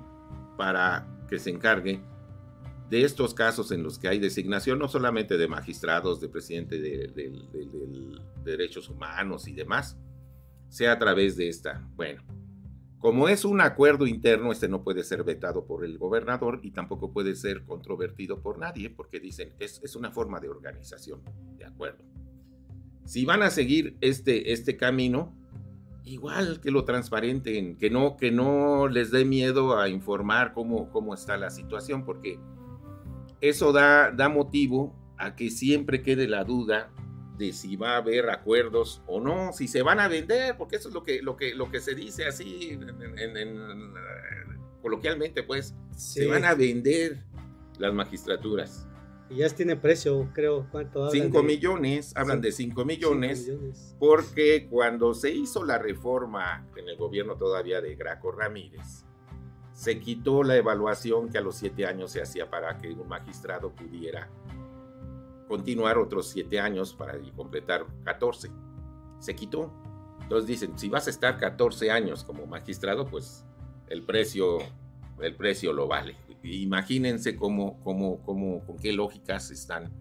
[0.57, 2.05] para que se encargue
[2.89, 7.09] de estos casos en los que hay designación no solamente de magistrados, de presidente de,
[7.09, 7.33] de
[8.45, 9.99] derechos humanos y demás,
[10.69, 11.85] sea a través de esta.
[11.97, 12.23] Bueno,
[13.05, 17.12] como es un acuerdo interno, este no puede ser vetado por el gobernador y tampoco
[17.12, 21.21] puede ser controvertido por nadie, porque dicen que es, una forma de organización,
[21.59, 22.03] de acuerdo.
[23.05, 25.37] Si van a seguir este, este camino,
[26.03, 31.12] igual que lo transparenten, que no, que no les dé miedo a informar cómo, cómo
[31.12, 32.38] está la situación, porque
[33.43, 36.90] eso da, da motivo a que siempre quede la duda
[37.37, 40.88] de si va a haber acuerdos o no, si se van a vender, porque eso
[40.88, 43.94] es lo que, lo que, lo que se dice así en,
[44.83, 47.23] coloquialmente, pues, se van a vender
[47.79, 48.87] las magistraturas.
[49.31, 51.11] Y ya tiene precio, creo, ¿cuánto?
[51.11, 53.51] 5 millones, hablan de 5 millones,
[53.99, 59.05] porque cuando se hizo la reforma en el gobierno todavía de Graco Ramírez,
[59.73, 63.73] se quitó la evaluación que a los 7 años se hacía para que un magistrado
[63.73, 64.29] pudiera
[65.49, 68.51] continuar otros siete años para completar 14.
[69.19, 69.73] Se quitó.
[70.23, 73.45] Entonces dicen, si vas a estar 14 años como magistrado, pues
[73.89, 74.59] el precio,
[75.21, 76.17] el precio lo vale.
[76.43, 79.93] Imagínense cómo, cómo, cómo, con qué lógicas están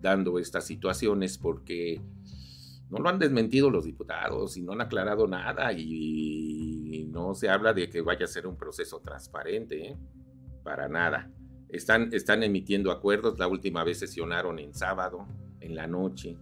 [0.00, 2.00] dando estas situaciones, porque
[2.88, 7.72] no lo han desmentido los diputados y no han aclarado nada y no se habla
[7.72, 9.96] de que vaya a ser un proceso transparente, ¿eh?
[10.62, 11.30] para nada.
[11.72, 15.26] Están, están emitiendo acuerdos, la última vez sesionaron en sábado,
[15.60, 16.36] en la noche,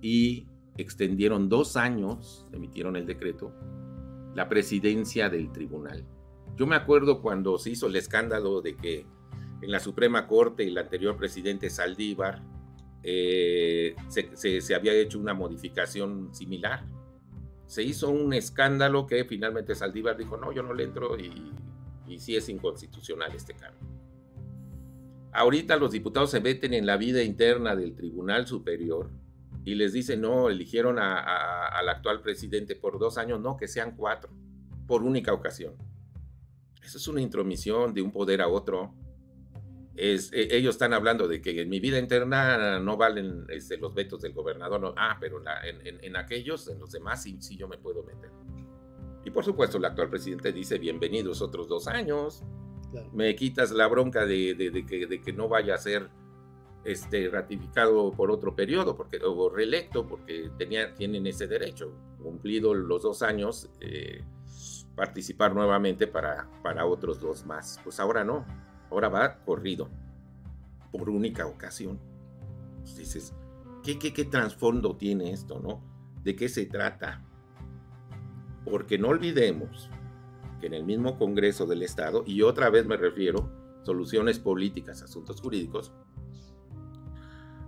[0.00, 3.52] y extendieron dos años, emitieron el decreto,
[4.34, 6.04] la presidencia del tribunal.
[6.56, 9.06] Yo me acuerdo cuando se hizo el escándalo de que
[9.62, 12.42] en la Suprema Corte el anterior presidente Saldívar
[13.02, 16.84] eh, se, había hecho una modificación similar.
[17.66, 21.52] Se hizo un escándalo que finalmente Saldívar dijo, no, yo no le entro y,
[22.06, 23.89] y sí es inconstitucional este cambio.
[25.32, 29.10] Ahorita los diputados se meten en la vida interna del Tribunal Superior
[29.64, 34.30] y les dicen, no, eligieron al actual presidente por dos años, no, que sean cuatro,
[34.86, 35.74] por única ocasión.
[36.82, 38.94] Eso es una intromisión de un poder a otro.
[39.94, 43.94] Es, e, ellos están hablando de que en mi vida interna no valen este, los
[43.94, 44.94] vetos del gobernador.
[44.96, 48.30] ah, pero en, aquellos, en los demás, sí, sí yo me puedo meter.
[49.24, 52.42] Y por supuesto, el actual presidente dice, bienvenidos otros dos años.
[53.12, 54.84] Me quitas la bronca de,
[55.24, 56.08] que, no vaya a ser
[56.84, 63.02] este, ratificado por otro periodo porque, o reelecto porque tenía, tienen ese derecho, cumplido los
[63.02, 64.24] dos años, eh,
[64.94, 67.80] participar nuevamente para, para otros dos más.
[67.84, 68.44] Pues ahora no,
[68.90, 69.88] ahora va corrido,
[70.90, 71.98] por única ocasión.
[72.80, 73.34] Pues dices,
[73.82, 75.82] ¿qué, qué, qué trasfondo tiene esto, no?
[76.22, 77.24] ¿De qué se trata?
[78.64, 79.90] Porque no olvidemos
[80.60, 83.50] que en el mismo Congreso del Estado, y otra vez me refiero,
[83.82, 85.92] soluciones políticas, asuntos jurídicos,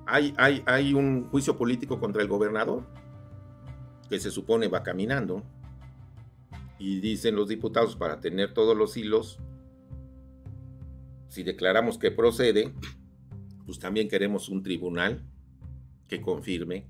[0.06, 2.86] hay, hay, hay un juicio político contra el gobernador,
[4.08, 5.42] que se supone va caminando,
[6.78, 9.38] y dicen los diputados, para tener todos los hilos,
[11.28, 12.74] si declaramos que procede,
[13.64, 15.24] pues también queremos un tribunal
[16.08, 16.86] que confirme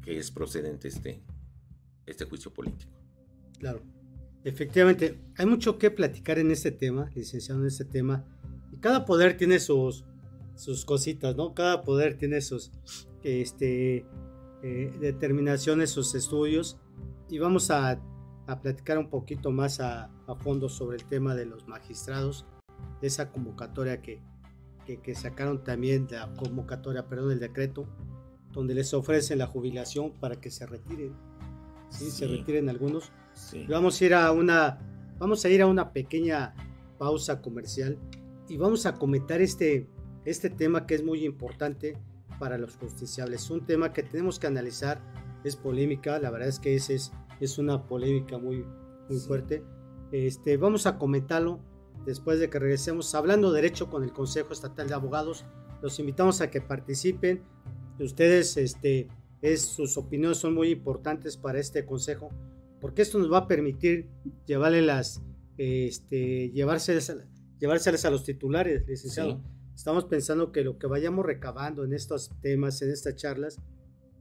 [0.00, 1.22] que es procedente este,
[2.04, 2.90] este juicio político.
[3.58, 3.82] Claro,
[4.44, 8.24] efectivamente, hay mucho que platicar en este tema, licenciado en este tema,
[8.72, 10.04] y cada poder tiene sus,
[10.54, 11.54] sus cositas, ¿no?
[11.54, 12.72] Cada poder tiene sus
[13.22, 14.06] este,
[14.62, 16.78] eh, determinaciones, sus estudios.
[17.28, 18.00] Y vamos a,
[18.46, 22.46] a platicar un poquito más a, a, fondo sobre el tema de los magistrados,
[23.00, 24.20] de esa convocatoria que,
[24.86, 27.86] que, que sacaron también, la convocatoria, perdón, del decreto,
[28.52, 31.14] donde les ofrecen la jubilación para que se retiren.
[31.88, 33.12] Sí, se retiren algunos.
[33.68, 34.78] Vamos a ir a una,
[35.18, 36.54] vamos a ir a una pequeña
[36.98, 37.98] pausa comercial
[38.48, 39.88] y vamos a comentar este,
[40.24, 41.98] este tema que es muy importante
[42.38, 43.50] para los justiciables.
[43.50, 45.00] Un tema que tenemos que analizar,
[45.44, 48.64] es polémica, la verdad es que ese es, es una polémica muy,
[49.08, 49.64] muy fuerte.
[50.12, 51.60] Este, vamos a comentarlo
[52.04, 55.44] después de que regresemos hablando derecho con el Consejo Estatal de Abogados.
[55.80, 57.42] Los invitamos a que participen.
[57.98, 59.08] Ustedes, este,
[59.40, 62.30] es, sus opiniones son muy importantes para este consejo,
[62.82, 64.08] porque esto nos va a permitir
[64.44, 65.22] llevarle las,
[65.56, 67.16] este, llevárselas,
[67.60, 69.40] llevárselas a los titulares, licenciado.
[69.72, 73.60] Estamos pensando que lo que vayamos recabando en estos temas, en estas charlas,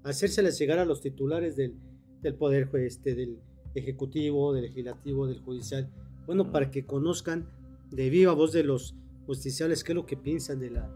[0.04, 1.76] hacérselas llegar a los titulares del,
[2.21, 3.39] del Poder este, del
[3.74, 5.89] Ejecutivo, del Legislativo, del Judicial,
[6.28, 7.50] bueno, para que conozcan
[7.89, 8.95] de viva voz de los
[9.26, 10.88] justiciales qué es lo que piensan de la,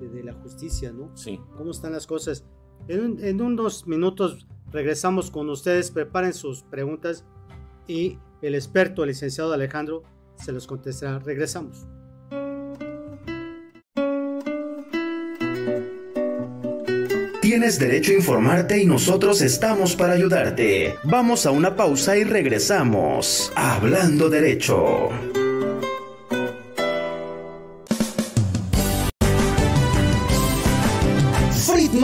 [0.00, 1.16] de, la justicia, ¿no?
[1.16, 1.38] Sí.
[1.56, 2.44] ¿Cómo están las cosas?
[2.88, 7.24] En, en unos minutos regresamos con ustedes, preparen sus preguntas
[7.86, 10.02] y el experto, el licenciado Alejandro,
[10.36, 11.18] se los contestará.
[11.18, 11.86] Regresamos.
[17.40, 20.94] Tienes derecho a informarte y nosotros estamos para ayudarte.
[21.04, 23.52] Vamos a una pausa y regresamos.
[23.54, 25.10] Hablando derecho.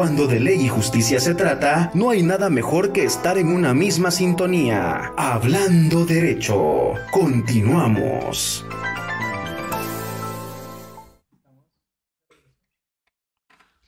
[0.00, 3.74] Cuando de ley y justicia se trata, no hay nada mejor que estar en una
[3.74, 5.12] misma sintonía.
[5.14, 6.94] Hablando derecho.
[7.12, 8.64] Continuamos.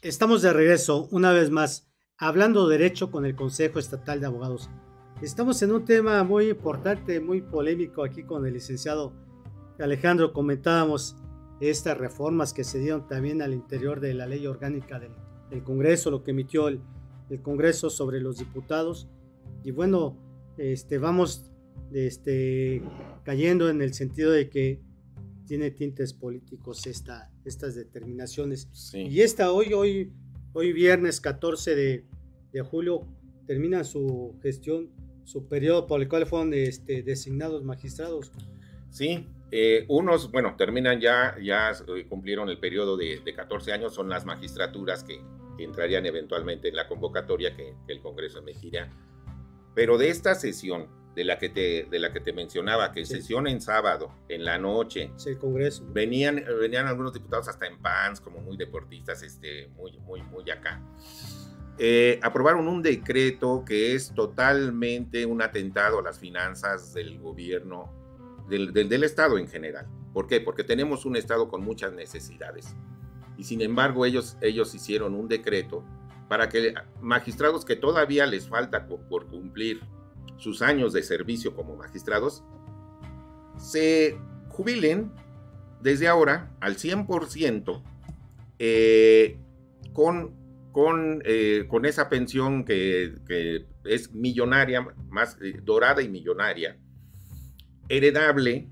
[0.03, 4.69] Estamos de regreso una vez más, hablando derecho con el Consejo Estatal de Abogados.
[5.23, 9.15] Estamos en un tema muy importante, muy polémico aquí con el licenciado
[9.79, 10.35] Alejandro.
[10.35, 11.17] Comentábamos
[11.63, 15.15] estas reformas que se dieron también al interior de la ley orgánica del
[15.53, 16.81] el Congreso, lo que emitió el,
[17.43, 19.09] Congreso sobre los diputados.
[19.65, 20.19] Y bueno,
[20.59, 21.51] este, vamos
[21.91, 22.83] este,
[23.25, 24.83] cayendo en el sentido de que
[25.47, 28.69] tiene tintes políticos esta, estas determinaciones.
[28.93, 30.13] Y esta hoy, hoy,
[30.53, 33.07] hoy viernes 14 de, julio,
[33.47, 34.91] termina su gestión,
[35.25, 38.31] su periodo por el cual fueron este, designados magistrados.
[38.91, 43.95] Sí, eh, unos, bueno, terminan ya, ya eh, cumplieron el periodo de, de 14 años,
[43.95, 45.21] son las magistraturas que,
[45.57, 48.91] que entrarían eventualmente en la convocatoria que, el Congreso emitirá.
[49.75, 53.47] Pero de esta sesión, de la que te, de la que te mencionaba, que sesión
[53.47, 55.85] en sábado, en la noche, el Congreso.
[55.93, 60.83] Venían, venían algunos diputados hasta en pants, como muy deportistas, este, muy, muy, muy acá.
[61.79, 67.93] Eh, aprobaron un decreto que es totalmente un atentado a las finanzas del gobierno,
[68.49, 69.87] del, del, del Estado en general.
[70.13, 70.41] ¿Por qué?
[70.41, 72.75] Porque tenemos un Estado con muchas necesidades
[73.43, 75.84] y sin embargo ellos, ellos hicieron un decreto
[76.28, 79.80] para que magistrados que todavía les falta por, cumplir
[80.36, 82.45] sus años de servicio como magistrados,
[83.59, 84.16] se
[84.49, 85.11] jubilen
[85.80, 87.82] desde ahora al 100%
[88.61, 89.40] eh,
[89.93, 90.36] con,
[90.70, 96.78] con, eh, con, esa pensión que, es millonaria, más eh, dorada y millonaria,
[97.88, 98.68] heredable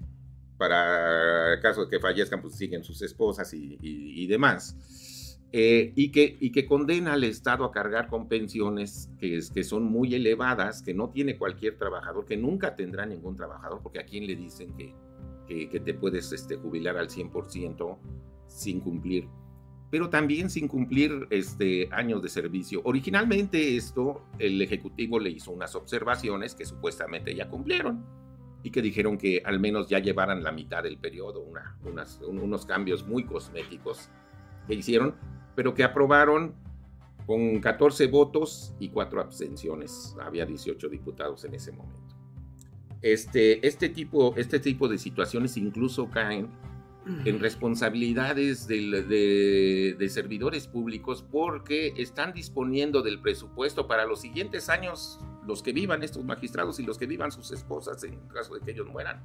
[0.60, 5.38] para caso de que fallezcan, pues siguen sus esposas y, demás.
[5.52, 9.64] Eh, y, que, y que condena al Estado a cargar con pensiones que, es, que
[9.64, 14.04] son muy elevadas, que no tiene cualquier trabajador, que nunca tendrá ningún trabajador, porque a
[14.04, 14.94] quién le dicen que,
[15.70, 17.96] que, te puedes este, jubilar al 100%
[18.46, 19.28] sin cumplir,
[19.90, 22.82] pero también sin cumplir este, años de servicio.
[22.84, 28.19] Originalmente esto, el Ejecutivo le hizo unas observaciones que supuestamente ya cumplieron
[28.62, 31.76] y que dijeron que al menos ya llevaran la mitad del periodo, una,
[32.26, 34.10] unos cambios muy cosméticos
[34.66, 35.14] que hicieron,
[35.54, 36.54] pero que aprobaron
[37.26, 40.16] con 14 votos y 4 abstenciones.
[40.20, 42.16] Había 18 diputados en ese momento.
[43.02, 46.50] Este, este, tipo, este tipo de situaciones incluso caen
[47.24, 55.18] en responsabilidades de, de, servidores públicos porque están disponiendo del presupuesto para los siguientes años
[55.46, 58.72] los que vivan estos magistrados y los que vivan sus esposas en caso de que
[58.72, 59.22] ellos mueran.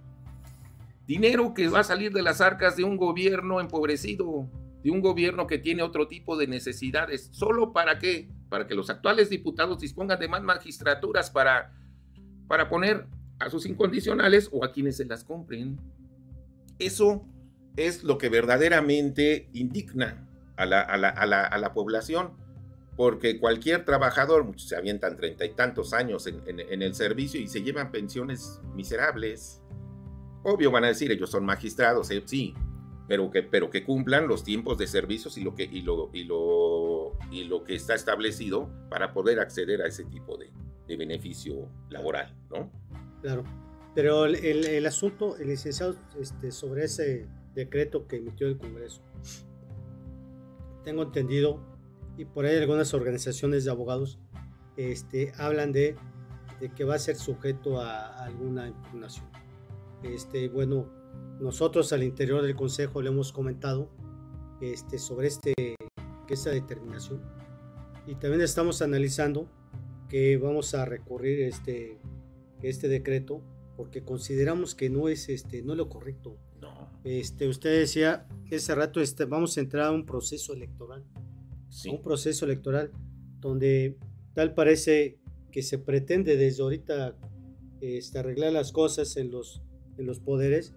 [1.08, 4.50] Dinero que va a salir de las arcas de un gobierno empobrecido,
[4.84, 7.30] de un gobierno que tiene otro tipo de necesidades.
[7.32, 8.30] ¿Solo para qué?
[8.50, 11.74] Para que los actuales diputados dispongan de más magistraturas para,
[12.48, 13.06] para poner
[13.40, 15.80] a sus incondicionales o a quienes se las compren.
[16.80, 17.26] Eso
[17.76, 22.45] es lo que verdaderamente indigna a la, a la, a la, a la población
[22.96, 27.62] porque cualquier trabajador, muchos se avientan treinta y tantos años en, el servicio y se
[27.62, 29.62] llevan pensiones miserables.
[30.44, 32.54] Obvio van a decir, ellos son magistrados, eh, sí,
[33.08, 35.70] pero que, cumplan los tiempos de servicios y lo que
[37.76, 40.52] está establecido para poder acceder a ese tipo de,
[40.96, 42.72] beneficio laboral, ¿no?
[43.22, 43.44] Claro,
[43.94, 49.02] pero el, asunto, el licenciado, este, sobre ese decreto que emitió el Congreso,
[50.84, 51.75] tengo entendido
[52.18, 54.20] y por ahí algunas organizaciones de abogados
[54.78, 55.96] este, hablan de,
[56.60, 59.26] de que va a ser sujeto a, alguna impugnación.
[60.04, 60.90] Este, bueno,
[61.40, 63.90] nosotros al interior del Consejo le hemos comentado
[64.62, 65.54] este, sobre este
[66.34, 67.22] esa determinación.
[68.08, 69.50] Y también estamos analizando
[70.10, 72.00] que vamos a recurrir este,
[72.62, 73.42] este decreto
[73.76, 76.38] porque consideramos que no es este no lo correcto.
[76.62, 76.90] No.
[77.04, 81.04] Este, usted decía ese rato este, vamos a entrar a un proceso electoral.
[81.76, 81.90] Sí.
[81.90, 82.92] Un proceso electoral
[83.42, 83.98] donde
[84.34, 85.20] tal parece
[85.52, 87.18] que se pretende desde ahorita
[87.82, 89.62] este, arreglar las cosas en los,
[89.98, 90.74] en los poderes.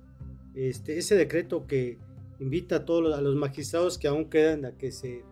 [0.54, 1.98] Este, ese decreto que
[2.40, 5.24] invita a todos los, a los magistrados que aún quedan a que se,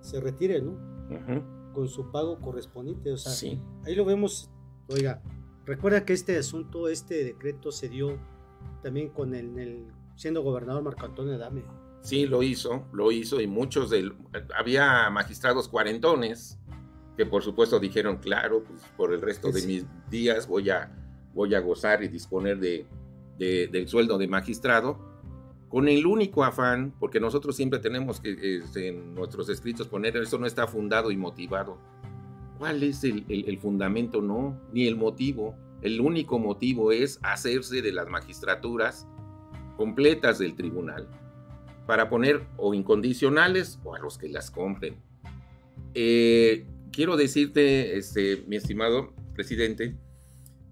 [0.00, 1.72] se retiren, ¿no?
[1.72, 3.12] Con su pago correspondiente.
[3.12, 3.60] O sea, Sí.
[3.84, 4.50] ahí lo vemos.
[4.88, 5.22] Oiga,
[5.64, 8.18] recuerda que este asunto, este decreto se dio
[8.82, 9.86] también con el, el-
[10.16, 11.62] siendo gobernador Marco Antonio Adame.
[12.04, 14.12] Sí, lo hizo, lo hizo y muchos del...
[14.58, 16.58] Había magistrados cuarentones
[17.16, 19.66] que por supuesto dijeron, claro, pues por el resto de Sí.
[19.66, 20.92] mis días voy a,
[21.32, 22.86] voy a gozar y disponer de,
[23.38, 24.98] de- del sueldo de magistrado,
[25.70, 30.38] con el único afán, porque nosotros siempre tenemos que este, en nuestros escritos poner, eso
[30.38, 31.78] no está fundado y motivado.
[32.58, 34.20] ¿Cuál es el, el- el fundamento?
[34.20, 35.56] No, ni el motivo.
[35.82, 39.06] El único motivo es hacerse de las magistraturas
[39.76, 41.08] completas del tribunal
[41.86, 44.96] para poner o incondicionales o a los que las compren.
[45.94, 49.96] Eh, quiero decirte, este, mi estimado presidente,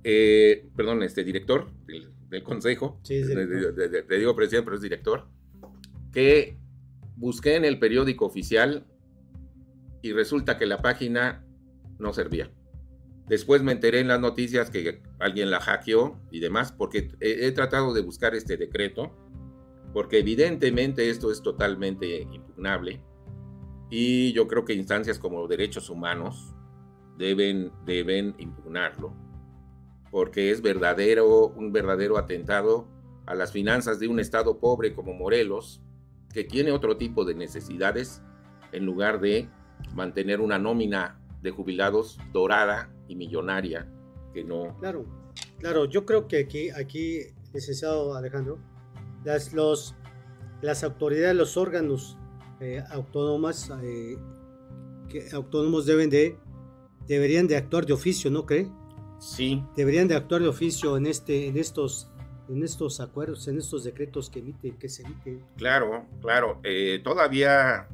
[0.04, 5.28] eh, perdón, este director del, del consejo, Sí, de- te digo presidente, pero es director,
[6.12, 6.58] que
[7.16, 8.86] busqué en el periódico oficial
[10.02, 11.44] y resulta que la página
[11.98, 12.50] no servía.
[13.28, 17.52] Después me enteré en las noticias que alguien la hackeó y demás, porque he, he
[17.52, 19.16] tratado de buscar este decreto,
[19.92, 23.02] porque evidentemente esto es totalmente impugnable
[23.94, 26.54] y yo creo que instancias como derechos humanos
[27.18, 29.12] deben, deben impugnarlo,
[30.10, 32.88] porque es verdadero, un verdadero atentado
[33.26, 35.82] a las finanzas de un estado pobre como Morelos,
[36.32, 38.22] que tiene otro tipo de necesidades
[38.72, 39.50] en lugar de
[39.94, 43.92] mantener una nómina de jubilados dorada y millonaria
[44.32, 44.74] que no.
[44.78, 45.04] Claro,
[45.58, 47.18] claro, yo creo que aquí, aquí
[47.52, 48.58] licenciado Alejandro,
[49.24, 49.94] las, los,
[50.60, 52.16] las autoridades, los órganos
[52.60, 54.16] eh, autónomas, eh,
[55.08, 56.38] que, autónomos deben de,
[57.06, 58.70] deberían de actuar de oficio, ¿no cree?
[59.18, 62.10] sí Deberían de actuar de oficio en, este, en, estos,
[62.48, 65.44] en estos acuerdos, en estos decretos que emite, que se emiten.
[65.56, 66.60] Claro, claro.
[66.64, 67.88] Eh, todavía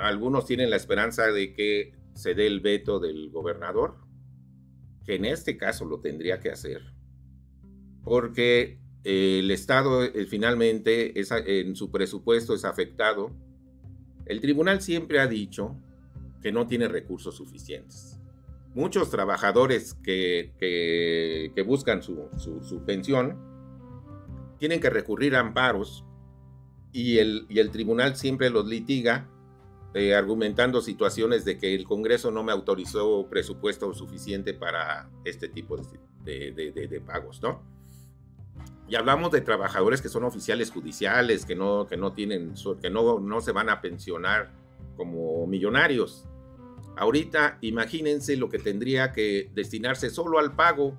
[0.00, 3.96] algunos tienen la esperanza de que se dé el veto del gobernador,
[5.04, 6.82] que en este caso lo tendría que hacer,
[8.02, 13.30] porque el Estado eh, finalmente en su presupuesto es afectado.
[14.26, 15.76] El tribunal siempre ha dicho
[16.42, 18.18] que no tiene recursos suficientes.
[18.74, 23.36] Muchos trabajadores que, que- buscan su- su- su pensión
[24.58, 26.04] tienen que recurrir a amparos
[26.92, 29.28] y el, y el tribunal siempre los litiga
[29.94, 35.76] eh, argumentando situaciones de que el Congreso no me autorizó presupuesto suficiente para este tipo
[36.24, 37.60] de- de- de- de pagos, ¿no?
[38.90, 43.20] Y hablamos de trabajadores que son oficiales judiciales, que no, que no tienen, que no,
[43.20, 44.50] no se van a pensionar
[44.96, 46.26] como millonarios.
[46.96, 50.98] Ahorita imagínense lo que tendría que destinarse solo al pago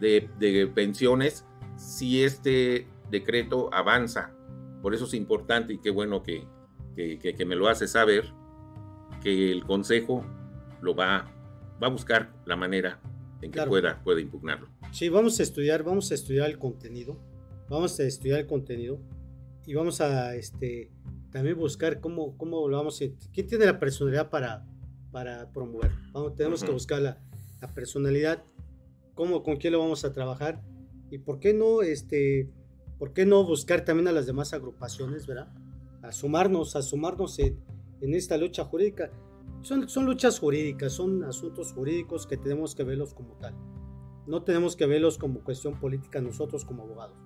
[0.00, 1.46] de, pensiones
[1.76, 4.34] si este decreto avanza.
[4.82, 6.46] Por eso es importante y qué bueno que,
[6.94, 8.32] que, que- que me lo hace saber
[9.22, 10.26] que el Consejo
[10.82, 11.26] lo va,
[11.82, 13.00] va a buscar la manera
[13.42, 13.70] en que Claro.
[13.70, 14.68] pueda, pueda impugnarlo.
[14.92, 17.16] Sí, vamos a estudiar, vamos a estudiar el contenido,
[17.68, 18.98] vamos a estudiar el contenido
[19.66, 20.90] y vamos a este
[21.30, 23.04] también buscar cómo, cómo lo vamos a...
[23.32, 24.66] ¿Quién tiene la personalidad para,
[25.12, 25.92] para promover?
[26.12, 26.74] Vamos, tenemos que Ujú.
[26.74, 27.18] buscar la,
[27.60, 28.42] la personalidad,
[29.14, 30.60] cómo, con quién lo vamos a trabajar
[31.08, 32.48] y por qué no, este,
[32.98, 35.52] por qué no buscar también a las demás agrupaciones, ¿verdad?
[36.02, 37.56] A sumarnos, a sumarnos en,
[38.00, 39.10] en esta lucha jurídica.
[39.62, 43.54] Son, son luchas jurídicas, son asuntos jurídicos que tenemos que verlos como tal.
[44.26, 47.16] No tenemos que verlos como cuestión política nosotros como abogados,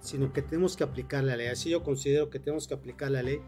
[0.00, 1.48] sino que tenemos que aplicar la ley.
[1.48, 3.40] Así yo considero que tenemos que aplicar la ley,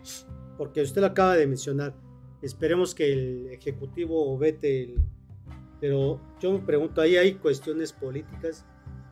[0.59, 1.95] porque usted lo acaba de mencionar.
[2.43, 5.03] Esperemos que el Ejecutivo vete el...
[5.81, 8.65] Pero yo me pregunto, ahí hay cuestiones políticas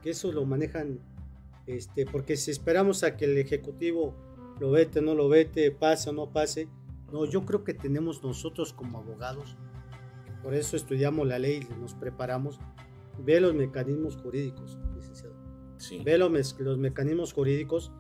[0.03, 1.01] que eso lo manejan,
[1.67, 4.15] este, porque si esperamos a que el Ejecutivo
[4.61, 6.69] lo vete, no lo vete, pase o no pase,
[7.15, 9.57] no, yo creo que tenemos nosotros como abogados,
[10.43, 12.59] por eso estudiamos la ley nos preparamos,
[13.19, 15.37] ver los mecanismos jurídicos, licenciado.
[15.77, 16.03] Sí.
[16.03, 17.93] Ver los, los mecanismos jurídicos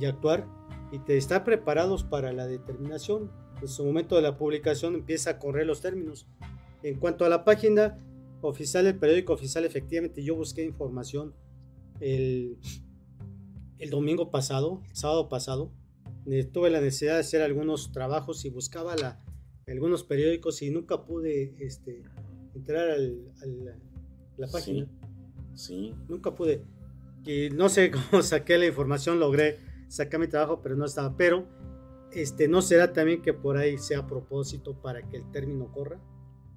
[0.00, 0.48] y actuar
[0.92, 3.30] y te estar preparados para la determinación.
[3.60, 6.26] En su momento de la publicación empieza a correr los términos.
[6.82, 7.98] En cuanto a la página
[8.40, 11.34] oficial del periódico oficial, efectivamente yo busqué información
[12.00, 12.56] el,
[13.78, 15.70] el domingo pasado, el sábado pasado.
[16.26, 19.20] Eh, Tuve la necesidad de hacer algunos trabajos y buscaba la,
[19.66, 22.02] algunos periódicos y nunca pude este,
[22.54, 22.96] entrar a
[24.36, 24.86] la página.
[25.54, 25.94] Sí.
[26.08, 26.62] Nunca pude.
[27.24, 29.58] Y no sé cómo saqué la información, logré
[29.88, 31.16] sacar mi trabajo, pero no estaba.
[31.16, 31.46] Pero
[32.12, 36.00] este, ¿no será también que por ahí sea a propósito para que el término corra?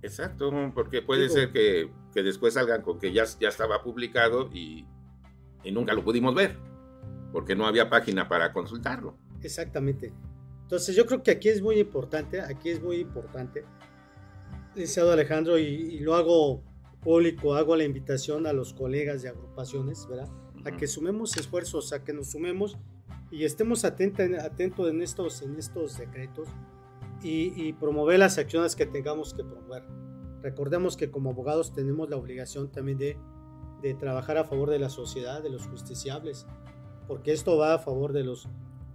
[0.01, 4.85] Exacto, porque puede ser que, que, después salgan con que ya, ya estaba publicado y,
[5.63, 6.55] y, nunca lo pudimos ver,
[7.31, 9.17] porque no había página para consultarlo.
[9.41, 10.13] Exactamente.
[10.63, 13.63] Entonces yo creo que aquí es muy importante, aquí es muy importante,
[14.75, 16.63] licenciado Alejandro, y, y lo hago
[17.01, 20.29] público, hago la invitación a los colegas de agrupaciones, ¿verdad?
[20.65, 22.77] A que sumemos esfuerzos, a que nos sumemos
[23.31, 26.47] y estemos atentos atento en, estos, en estos decretos
[27.21, 29.83] y, promover las acciones que tengamos que promover.
[30.41, 33.17] Recordemos que como abogados tenemos la obligación también de,
[33.81, 36.45] de trabajar a favor de la sociedad, de los justiciables,
[37.07, 38.47] porque esto va a favor de los...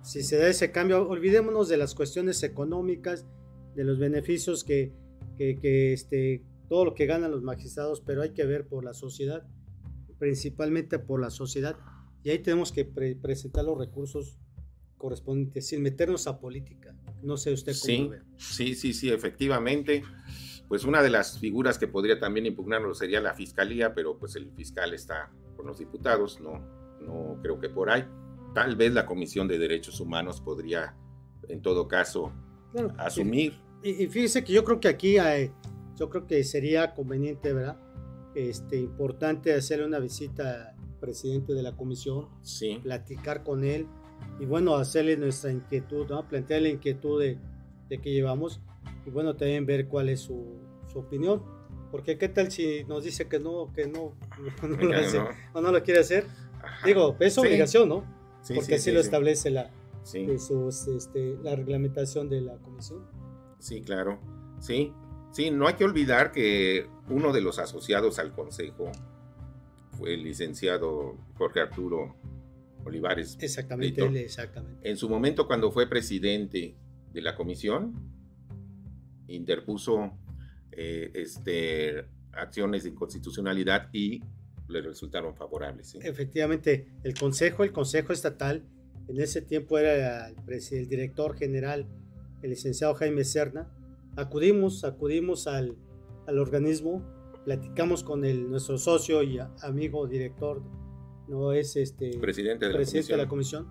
[0.03, 3.27] Si se da ese cambio, olvidémonos de las cuestiones económicas,
[3.75, 4.93] de los beneficios que,
[5.39, 8.95] que, que este, todo lo que ganan los magistrados, pero hay que ver por la
[8.95, 9.47] sociedad,
[10.19, 11.77] principalmente por la sociedad,
[12.25, 14.39] y ahí tenemos que presentar los recursos
[14.97, 16.95] correspondientes, sin meternos a política.
[17.23, 18.23] No sé usted cómo sí, lo ve.
[18.37, 20.03] Sí, sí, sí, efectivamente.
[20.69, 24.51] Pues una de las figuras que podría también impugnarlo sería la fiscalía, pero pues el
[24.53, 26.59] fiscal está con los diputados, no,
[27.01, 28.05] no creo que por ahí.
[28.55, 30.95] Tal vez la Comisión de Derechos Humanos podría,
[31.49, 32.33] en todo caso,
[32.99, 33.55] asumir.
[33.83, 35.51] Y, y, fíjese que yo creo que aquí hay,
[35.97, 37.77] yo creo que sería conveniente, ¿verdad?
[38.35, 42.81] Este, importante hacerle una visita al presidente de la comisión, sí.
[42.83, 43.87] platicar con él
[44.41, 46.27] y bueno, hacerle nuestra inquietud, ¿no?
[46.27, 47.39] plantear la inquietud de,
[47.89, 48.61] de, que llevamos
[49.05, 50.59] y bueno, también ver cuál es su,
[50.91, 51.43] su, opinión.
[51.91, 54.15] Porque qué tal si nos dice que no, que no,
[54.63, 55.29] no, no lo hace, no.
[55.53, 56.25] o no lo quiere hacer.
[56.63, 56.87] Ajá.
[56.87, 58.22] Digo, es obligación, ¿no?
[58.43, 59.71] Sí, Porque así lo establece la,
[60.03, 60.27] sí.
[60.39, 63.07] sus, este, la reglamentación de la comisión.
[63.59, 64.19] Sí, claro.
[64.61, 64.93] Sí,
[65.33, 68.93] Sí, no hay que olvidar que uno de los asociados al Consejo
[69.93, 72.15] fue el licenciado Jorge Arturo
[72.85, 73.39] Olivares.
[73.41, 74.89] Exactamente, él, exactamente.
[74.89, 76.77] En su momento, cuando fue presidente
[77.15, 77.95] de la comisión,
[79.27, 80.13] interpuso
[80.71, 84.23] eh, este, acciones de inconstitucionalidad y
[84.73, 85.89] le resultaron favorables.
[85.89, 85.99] ¿sí?
[86.03, 88.65] Efectivamente, el Consejo, el Consejo Estatal,
[89.09, 91.87] en ese tiempo era el, el director general,
[92.43, 93.71] el licenciado Jaime Serna,
[94.17, 95.77] acudimos, acudimos al,
[96.27, 97.03] al organismo,
[97.45, 100.63] platicamos con el, nuestro socio y amigo director,
[101.29, 103.69] no es este presidente de, presidente la, de la comisión,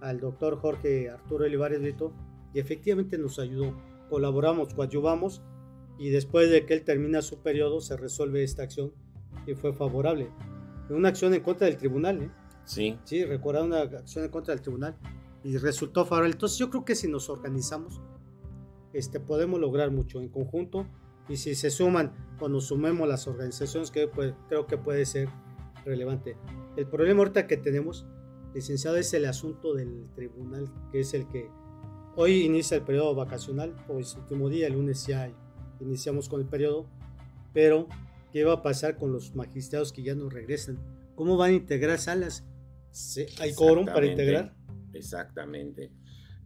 [0.00, 2.12] al doctor Jorge Arturo Olivares Brito,
[2.54, 3.74] y efectivamente nos ayudó,
[4.08, 5.42] colaboramos, coadyuvamos,
[5.98, 8.92] y después de que él termina su periodo se resuelve esta acción
[9.46, 10.30] y fue favorable.
[10.88, 12.30] Una acción en contra del tribunal, ¿eh?
[12.64, 12.98] Sí.
[13.04, 14.96] Sí, recuerda una acción en contra del tribunal
[15.42, 16.32] y resultó favorable.
[16.32, 18.00] Entonces yo creo que si nos organizamos,
[18.92, 20.86] este, podemos lograr mucho en conjunto
[21.28, 25.28] y si se suman cuando sumemos las organizaciones que pues, creo que puede ser
[25.84, 26.36] relevante.
[26.76, 28.06] El problema ahorita que tenemos,
[28.54, 31.48] licenciado, es el asunto del tribunal, que es el que
[32.16, 35.30] hoy inicia el periodo vacacional, pues último día, el lunes ya
[35.80, 36.86] iniciamos con el periodo,
[37.52, 37.88] pero
[38.36, 40.78] ¿qué va a pasar con los magistrados que ya no regresan?
[41.14, 42.44] ¿Cómo van a integrar salas?
[43.40, 44.54] ¿Hay quórum para integrar?
[44.92, 45.90] Exactamente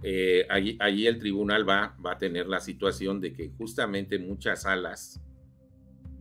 [0.05, 4.62] eh, allí, allí, el tribunal va, va, a tener la situación de que justamente muchas
[4.62, 5.20] salas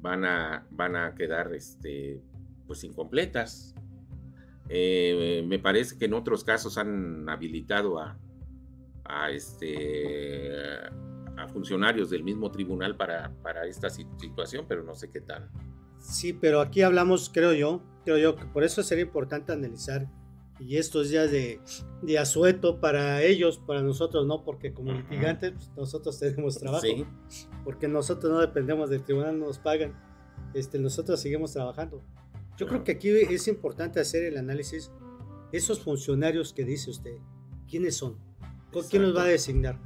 [0.01, 2.19] van a, van a quedar este,
[2.65, 3.75] pues incompletas.
[4.69, 8.17] Eh, me parece que en otros casos han habilitado a,
[9.03, 10.51] a, este,
[11.39, 15.49] a funcionarios del mismo tribunal para, para esta situación, pero no sé qué tal.
[15.97, 20.07] Sí, pero aquí hablamos, creo yo, creo yo que por eso sería importante analizar
[20.59, 21.61] y estos días de,
[22.01, 27.05] de asueto para ellos, para nosotros no, porque como litigantes pues, nosotros tenemos trabajo, sí.
[27.63, 29.93] porque nosotros no dependemos del tribunal, no nos pagan,
[30.53, 32.03] este, nosotros seguimos trabajando.
[32.57, 34.91] Yo creo que aquí es importante hacer el análisis,
[35.53, 37.17] esos funcionarios que dice usted,
[37.69, 38.17] ¿quiénes son?
[38.73, 39.79] ¿Con quién los va a designar?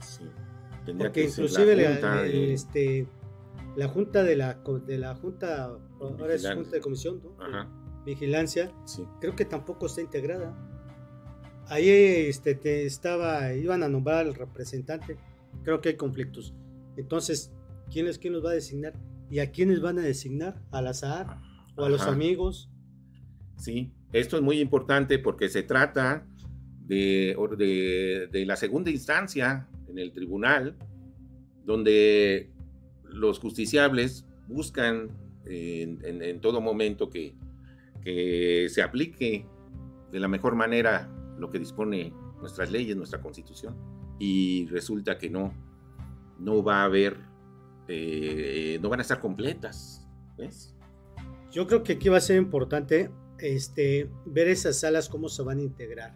[0.00, 0.24] Sí.
[0.98, 2.52] Porque inclusive la junta, la, de...
[2.52, 3.06] este,
[3.76, 7.42] la junta de la, de la junta, ahora es junta de comisión, ¿no?
[7.42, 7.68] Ajá
[8.04, 9.06] vigilancia, sí.
[9.20, 10.54] creo que tampoco está integrada.
[11.68, 15.16] Ahí este, te estaba, iban a nombrar al representante,
[15.62, 16.54] creo que hay conflictos.
[16.96, 17.52] Entonces,
[17.90, 18.92] ¿quién es quién los va a designar?
[19.30, 20.60] ¿Y a quiénes van a designar?
[20.70, 21.38] ¿Al azar?
[21.76, 21.88] ¿O a Ajá.
[21.88, 22.70] los amigos?
[23.56, 26.26] Sí, esto es muy importante porque se trata
[26.80, 30.76] de, de, de la segunda instancia en el tribunal,
[31.64, 32.50] donde
[33.04, 35.10] los justiciables buscan
[35.46, 37.34] en, en, en todo momento que
[38.04, 39.46] que se aplique
[40.12, 43.74] de la mejor manera lo que dispone nuestras leyes, nuestra constitución.
[44.18, 45.52] Y resulta que no,
[46.38, 47.16] no va a haber,
[47.88, 50.06] eh, no van a estar completas.
[50.36, 50.76] ¿ves?
[51.50, 55.58] Yo creo que aquí va a ser importante este, ver esas salas, cómo se van
[55.58, 56.14] a integrar.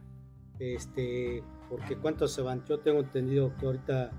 [0.60, 2.64] Este, porque cuántos se van.
[2.66, 4.10] Yo tengo entendido que ahorita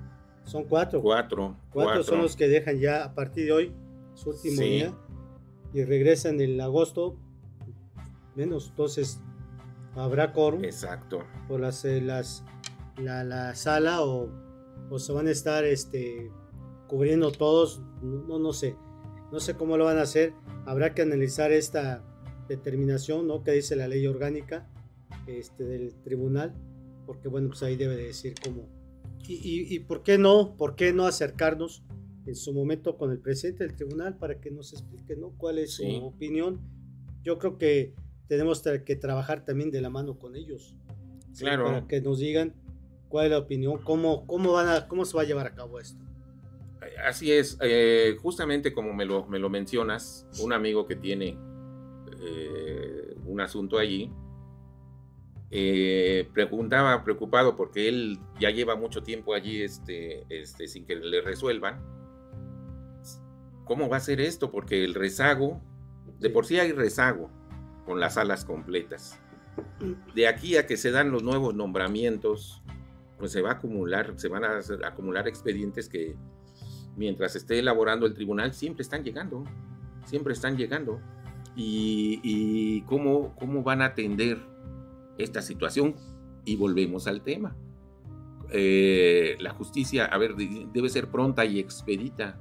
[0.44, 1.02] son cuatro.
[1.02, 1.58] Cuatro.
[1.72, 3.76] Cuatro, son los que dejan ya a partir de hoy
[4.14, 4.94] su último día
[5.74, 7.18] y regresan en agosto
[8.36, 8.70] menos.
[8.70, 9.22] Entonces
[9.96, 10.64] habrá quórum.
[10.64, 11.24] Exacto.
[11.48, 12.44] Por las, eh, las
[12.98, 14.30] la, la, sala o,
[14.90, 16.32] o, se van a estar este,
[16.88, 17.82] cubriendo todos.
[18.02, 18.76] No, no sé.
[19.32, 20.34] No sé cómo lo van a hacer.
[20.66, 22.04] Habrá que analizar esta
[22.48, 23.44] determinación ¿no?
[23.44, 24.68] que dice la ley orgánica
[25.28, 26.56] este, del tribunal.
[27.10, 28.70] Porque bueno, pues ahí debe de decir cómo.
[29.28, 31.84] Y, y, y por qué no, por qué no acercarnos
[32.28, 35.34] en su momento con el presidente del tribunal para que nos explique ¿no?
[35.36, 36.60] cuál es su opinión.
[37.24, 37.96] Yo creo que
[38.28, 40.76] tenemos que trabajar también de la mano con ellos.
[41.36, 41.64] Claro.
[41.64, 42.54] Para que nos digan
[43.08, 45.80] cuál es la opinión, cómo, cómo, van a, cómo se va a llevar a cabo
[45.80, 46.06] esto.
[47.04, 51.40] Así es, eh, justamente como me lo, me lo mencionas, un amigo que tiene
[52.22, 54.12] eh, un asunto allí,
[55.52, 61.22] eh, preguntaba preocupado porque él ya lleva mucho tiempo allí este, este, sin que le
[61.22, 61.82] resuelvan
[63.70, 64.50] ¿Cómo va a ser esto?
[64.50, 65.62] Porque el rezago,
[66.20, 67.30] de por sí hay rezago
[67.86, 69.20] con las salas completas.
[70.16, 72.64] De aquí a que se dan los nuevos nombramientos,
[73.20, 76.16] pues se va a acumular, se van a acumular expedientes que
[76.98, 79.44] mientras esté elaborando el tribunal siempre están llegando,
[80.06, 81.00] siempre están llegando.
[81.56, 84.40] Y, cómo, cómo van a atender
[85.20, 85.96] esta situación.
[86.46, 87.56] Y volvemos al tema.
[88.52, 92.40] Eh, la justicia, a ver, debe ser pronta y expedita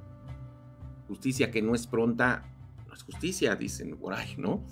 [1.09, 2.55] justicia que no es pronta,
[2.87, 4.64] no es justicia, dicen por ahí, ¿no?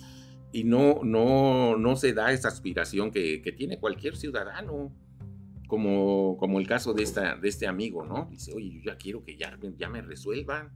[0.53, 4.95] Y no, no, no se da esa aspiración que, tiene cualquier ciudadano,
[5.67, 8.29] como, como el caso de, esta, de este amigo, ¿no?
[8.31, 10.71] Dice, oye, yo ya quiero que ya, ya me resuelvan.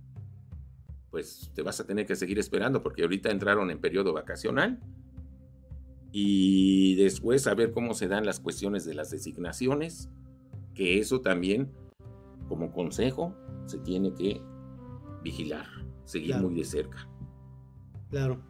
[1.11, 4.81] Pues te vas a tener que seguir esperando porque ahorita entraron en periodo vacacional
[6.13, 10.09] y después a ver cómo se dan las cuestiones de las designaciones,
[10.75, 11.71] que eso también
[12.49, 13.35] como consejo
[13.67, 14.41] se tiene que
[15.23, 15.67] vigilar,
[16.05, 17.09] seguir muy de cerca.
[18.11, 18.43] Claro.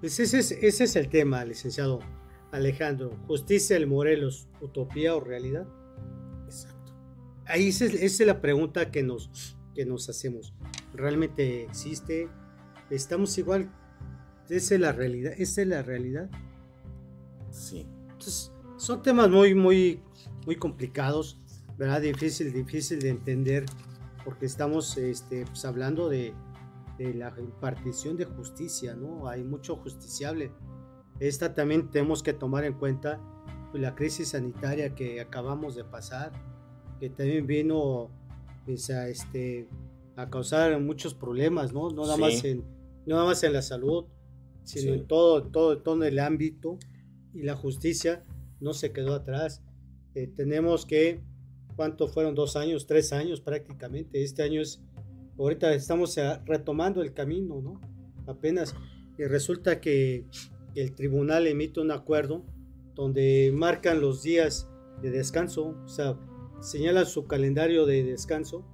[0.00, 2.00] Pues ese es, ese es el tema, licenciado
[2.52, 3.16] Alejandro.
[3.26, 5.66] ¿Justicia el Morelos, utopía o realidad?
[6.44, 6.92] Exacto.
[7.46, 10.54] Ahí esa es, la pregunta que nos, que nos hacemos.
[10.92, 12.28] ¿Realmente existe?
[12.90, 13.70] ¿Estamos igual?
[14.48, 15.32] ¿Esa es la realidad?
[15.36, 16.30] ¿Esa es la realidad?
[17.56, 17.86] Sí.
[18.02, 20.00] Entonces, son temas muy, muy,
[20.44, 21.38] muy complicados,
[21.78, 22.02] ¿verdad?
[22.02, 23.64] Difícil, difícil de entender
[24.24, 26.34] porque estamos este, pues, hablando de,
[26.98, 29.28] la impartición de justicia, ¿no?
[29.28, 30.50] Hay mucho justiciable.
[31.20, 33.20] Esta también tenemos que tomar en cuenta
[33.70, 36.32] pues, la crisis sanitaria que acabamos de pasar,
[36.98, 38.10] que también vino
[38.64, 39.68] pues, a, este,
[40.16, 41.90] a causar muchos problemas, ¿no?
[41.90, 42.64] No nada, más, en,
[43.04, 44.06] nada más en la salud,
[44.64, 46.78] sino en todo, todo, todo el ámbito
[47.36, 48.24] y la justicia
[48.60, 49.62] no se quedó atrás.
[50.14, 51.20] Eh, tenemos que
[51.76, 52.34] ¿cuánto fueron?
[52.34, 54.24] Dos años, tres años prácticamente.
[54.24, 54.82] Este año es,
[55.38, 57.80] ahorita estamos eh, retomando el camino, ¿no?
[58.26, 58.74] Apenas.
[59.18, 60.24] Y resulta que
[60.74, 62.44] el tribunal emite un acuerdo
[62.94, 64.68] donde marcan los días
[65.02, 66.18] de descanso, o sea,
[66.60, 68.64] señalan su calendario de descanso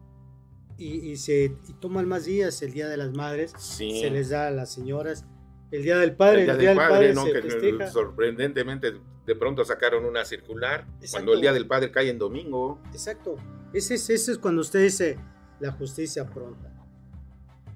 [0.78, 4.72] y, se toman más días, el Día de las Madres, se les da a las
[4.72, 5.26] señoras,
[5.72, 8.92] el Día del Padre, el Día, del, Padre, no, que sorprendentemente
[9.26, 12.78] de pronto sacaron una circular cuando el Día del Padre cae en domingo.
[12.92, 13.36] Exacto.
[13.72, 15.18] Ese es, ese es cuando usted dice
[15.60, 16.70] la justicia pronta.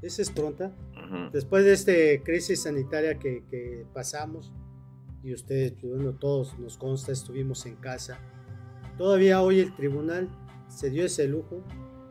[0.02, 0.72] Esa es pronta.
[1.32, 4.52] Después de esta crisis sanitaria que, pasamos,
[5.22, 8.18] y ustedes, bueno, todos nos consta, estuvimos en casa.
[8.98, 10.28] Todavía hoy el tribunal
[10.68, 11.64] se dio ese lujo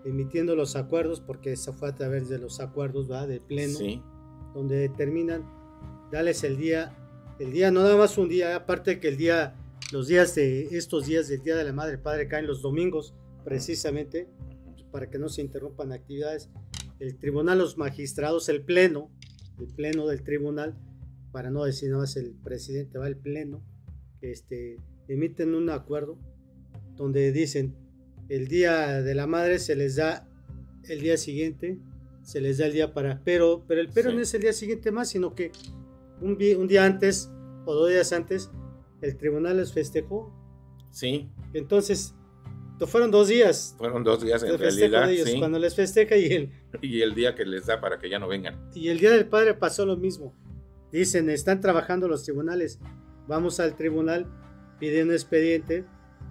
[0.04, 3.28] emitiendo los acuerdos, porque eso fue a través de los acuerdos ¿verdad?
[3.28, 3.78] de pleno,
[4.54, 5.44] donde determinan
[6.12, 6.96] darles el día
[7.40, 9.56] el día, no nada más un día, aparte que el día,
[9.92, 14.28] los días de estos días del Día de la Madre Padre caen los domingos, precisamente,
[14.92, 16.50] para que no se interrumpan actividades.
[17.00, 19.12] El tribunal, los magistrados, el pleno,
[19.60, 20.78] el pleno del tribunal,
[21.34, 23.62] para no decir nada más el presidente, va el pleno,
[24.22, 24.78] este,
[25.10, 26.18] emiten un acuerdo
[26.96, 27.76] donde dicen
[28.30, 30.28] el día de la madre se les da
[30.88, 31.78] el día siguiente,
[32.24, 34.92] se les da el día para, pero, pero el pero no es el día siguiente
[34.92, 35.52] más, sino que
[36.26, 37.32] un, día antes
[37.66, 38.52] o dos días antes,
[39.02, 40.34] el tribunal les festejó.
[40.92, 41.30] Sí.
[41.54, 42.16] Entonces,
[42.88, 43.76] fueron dos días.
[43.78, 45.10] Fueron dos días en realidad.
[45.40, 46.52] Cuando les festeja y el...
[46.82, 48.70] Y el día que les da para que ya no vengan.
[48.74, 50.34] Y el día del padre pasó lo mismo.
[50.92, 52.80] Dicen, están trabajando los tribunales.
[53.28, 54.28] Vamos al tribunal,
[54.80, 55.86] pide un expediente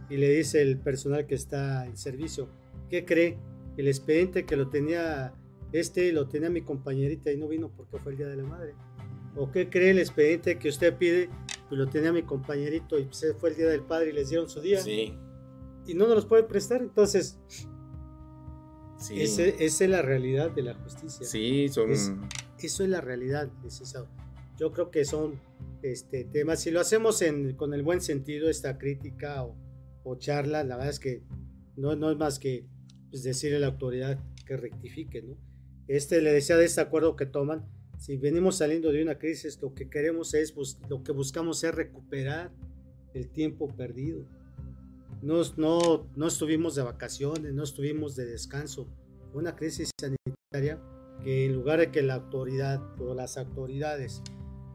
[0.09, 2.49] y le dice el personal que está en servicio,
[2.89, 3.39] ¿qué cree?
[3.77, 5.35] el expediente que lo tenía
[5.73, 8.75] este, lo tenía mi compañerita y no vino porque fue el Día de la Madre.
[9.37, 11.29] ¿O qué cree el expediente que usted pide?
[11.69, 14.49] Pues lo tenía mi compañerito y pues, fue el Día del Padre y les dieron
[14.49, 14.81] su día.
[14.81, 15.15] Sí.
[15.87, 17.39] Y no nos los puede prestar, entonces...
[18.99, 19.21] Sí.
[19.21, 21.27] Ese- esa es la realidad de la justicia.
[21.27, 21.91] Sí, son.
[21.91, 22.13] Es-
[22.59, 24.09] Eso es la realidad, licenciado.
[24.57, 25.41] Yo creo que son
[25.83, 29.57] este, temas, si lo hacemos en, con el buen sentido, esta crítica o,
[30.05, 31.23] o charla, la verdad es que
[31.77, 32.67] no, no es más que
[33.11, 35.37] pues, decirle a la autoridad que rectifique, ¿no?
[35.89, 37.67] Este le decía de este acuerdo que toman,
[38.05, 40.55] si venimos saliendo de una crisis, lo que queremos es,
[40.91, 42.53] lo que buscamos es recuperar
[43.15, 44.27] el tiempo perdido.
[45.23, 48.87] No, no, no estuvimos de vacaciones, no estuvimos de descanso.
[49.33, 50.83] Una crisis sanitaria
[51.23, 54.23] que en lugar de que la autoridad o las autoridades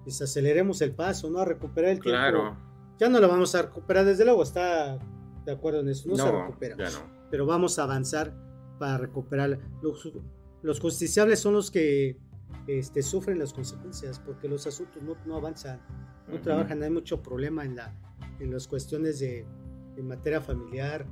[0.03, 1.37] pues aceleremos el paso, ¿no?
[1.37, 2.17] A recuperar el tiempo.
[2.17, 2.57] Claro.
[2.97, 4.97] Ya no lo vamos a recuperar, desde luego, está
[5.45, 6.75] de acuerdo en eso, no, se recupera.
[6.79, 7.05] ya no.
[7.29, 8.33] Pero vamos a avanzar
[8.79, 9.59] para recuperar.
[9.83, 10.11] Los,
[10.63, 12.17] los justiciables son los que
[12.67, 15.81] este, sufren las consecuencias porque los asuntos no, no avanzan,
[16.27, 17.95] no trabajan, hay mucho problema en, la,
[18.39, 19.45] en las cuestiones de
[19.97, 21.05] en materia familiar,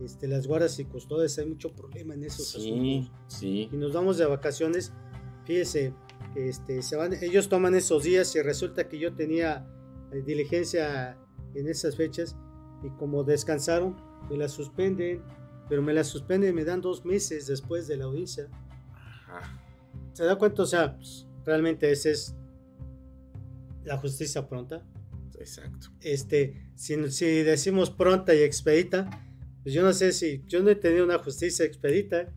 [0.00, 3.68] este, las guardas y custodias, hay mucho problema en esos Sí, asuntos sí.
[3.72, 4.92] y nos vamos de vacaciones,
[5.44, 5.94] fíjese,
[6.34, 9.66] este, se van, ellos toman esos días y resulta que yo tenía
[10.10, 11.16] eh, diligencia
[11.54, 12.36] en esas fechas
[12.82, 13.96] y como descansaron,
[14.28, 15.22] me la suspenden,
[15.68, 18.48] pero me la suspenden y me dan dos meses después de la audiencia.
[19.28, 19.60] Ajá.
[20.14, 20.62] ¿Se da cuenta?
[20.62, 22.34] O sea, pues, realmente esa es
[23.84, 24.82] la justicia pronta.
[25.38, 25.88] Exacto.
[26.00, 29.10] Este, si, si decimos pronta y expedita,
[29.62, 32.32] pues yo no sé si yo no he tenido una justicia expedita.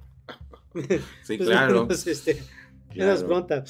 [1.23, 1.87] Sí, Pues, claro.
[1.87, 2.35] pues, este,
[2.91, 3.11] claro.
[3.13, 3.63] Menos pronta.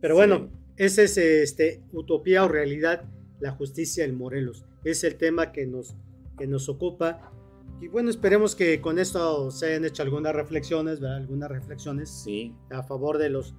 [0.00, 0.18] Pero Sí.
[0.18, 3.04] bueno, ese es este, utopía o realidad,
[3.40, 4.64] la justicia en Morelos.
[4.84, 5.96] Es el tema que nos,
[6.38, 7.32] que nos ocupa.
[7.80, 11.16] Y bueno, esperemos que con esto se hayan hecho algunas reflexiones, ¿verdad?
[11.18, 13.54] Algunas reflexiones Sí, a favor de los,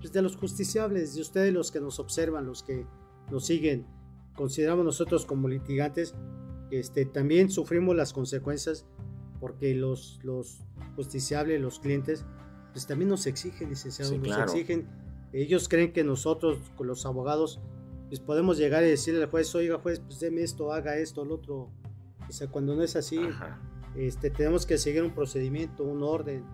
[0.00, 2.84] pues, de los justiciables, de ustedes los que nos observan, los que
[3.30, 3.86] nos siguen.
[4.34, 6.14] Consideramos nosotros como litigantes,
[6.70, 8.84] este, también sufrimos las consecuencias
[9.40, 10.58] porque los, los
[10.96, 12.24] justiciables, los clientes,
[12.72, 14.42] pues también nos exigen, licenciado, Sí, nos claro.
[14.52, 14.88] exigen.
[15.32, 17.60] Ellos creen que nosotros, los abogados,
[18.08, 21.36] pues podemos llegar y decirle al juez, oiga juez, pues deme esto, haga esto, lo
[21.36, 21.70] otro.
[22.28, 23.60] O sea, cuando no es así, ajá.
[23.96, 26.44] este, tenemos que seguir un procedimiento, un orden,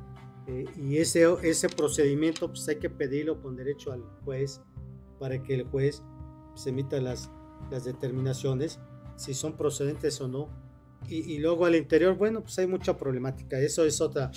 [0.46, 4.60] eh, y ese, ese procedimiento pues hay que pedirlo con derecho al juez
[5.18, 6.02] para que el juez
[6.50, 7.30] pues, emita las,
[7.70, 8.78] las determinaciones,
[9.16, 10.48] si son procedentes o no.
[11.08, 14.30] Y, y luego al interior, bueno, pues hay mucha problemática, eso es otra.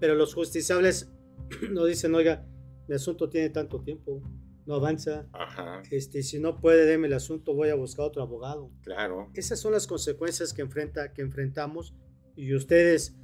[0.00, 1.12] Pero los justiciables
[1.70, 2.46] no dicen, oiga,
[2.88, 4.22] el asunto tiene tanto tiempo,
[4.66, 8.70] no avanza, Ajá, este, si no puede, deme el asunto, voy a buscar otro abogado.
[8.82, 9.30] claro.
[9.34, 11.94] Esas son las consecuencias que, enfrenta, que enfrentamos
[12.36, 13.14] y ustedes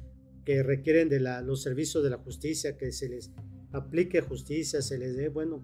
[0.45, 3.31] que requieren de la- los servicios de la justicia, que se les
[3.73, 5.63] aplique justicia, se les dé, bueno,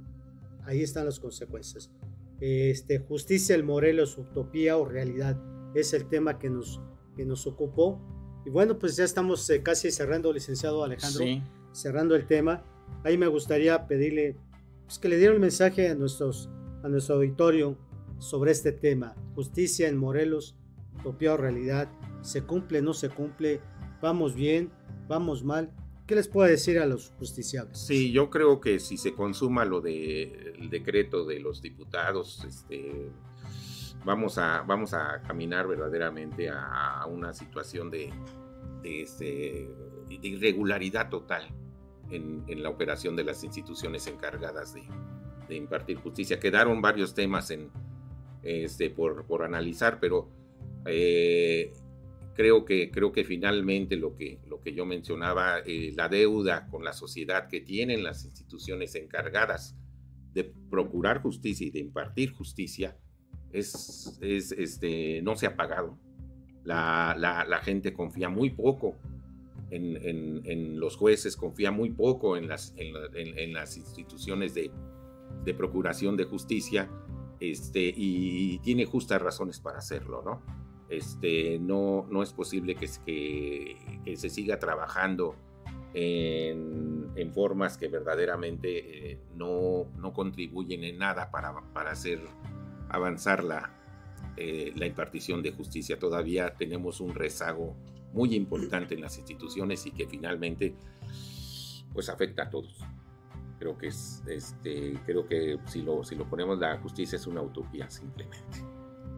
[0.64, 1.90] ahí están las consecuencias.
[2.40, 5.36] Este, justicia, el Morelos, utopía o realidad,
[5.74, 6.80] es el tema que nos,
[7.16, 8.00] que nos ocupó.
[8.44, 12.64] Y bueno, pues ya estamos eh, casi cerrando, licenciado Alejandro, Sí, cerrando el tema.
[13.04, 14.36] Ahí me gustaría pedirle
[14.86, 16.48] pues, que le dieran el mensaje a, nuestros,
[16.82, 17.76] a nuestro auditorio
[18.18, 19.14] sobre este tema.
[19.34, 20.56] Justicia en Morelos,
[20.98, 21.90] utopía o realidad,
[22.22, 23.60] se cumple, no se cumple,
[24.00, 24.70] vamos bien,
[25.08, 25.72] vamos mal.
[26.06, 27.76] ¿Qué les puedo decir a los justiciables?
[27.78, 33.10] sí, yo creo que si se consuma lo del decreto de los diputados, este,
[34.04, 38.12] vamos, a, vamos a caminar verdaderamente a, a una situación de,
[38.82, 39.68] de, este,
[40.08, 41.48] de irregularidad total
[42.10, 44.82] en, en la operación de las instituciones encargadas de,
[45.48, 46.38] de impartir justicia.
[46.38, 47.70] Quedaron varios temas en,
[48.42, 50.30] este, por, por analizar, pero
[50.86, 51.72] eh,
[52.34, 56.84] creo, que, creo que finalmente lo que, lo que yo mencionaba, eh, la deuda con
[56.84, 59.76] la sociedad que tienen las instituciones encargadas
[60.32, 62.96] de procurar justicia y de impartir justicia,
[63.52, 65.98] es, es, este, no se ha pagado.
[66.62, 68.96] La, la, la gente confía muy poco
[69.70, 74.70] en, en, los jueces, confía muy poco en las, en, instituciones de,
[75.54, 76.90] procuración de justicia
[77.40, 80.42] este, y tiene justas razones para hacerlo, ¿no?
[80.88, 85.34] Este, no, no es posible que, se siga trabajando
[85.94, 92.20] en, en formas que verdaderamente eh, no, no, contribuyen en nada para, para hacer
[92.88, 93.76] avanzar la,
[94.36, 95.98] eh, la impartición de justicia.
[95.98, 97.74] Todavía tenemos un rezago
[98.16, 100.74] muy importante en las instituciones y que finalmente
[101.92, 102.78] pues afecta a todos.
[103.58, 107.42] Creo que es este creo que si lo si lo ponemos la justicia es una
[107.42, 108.58] utopía simplemente.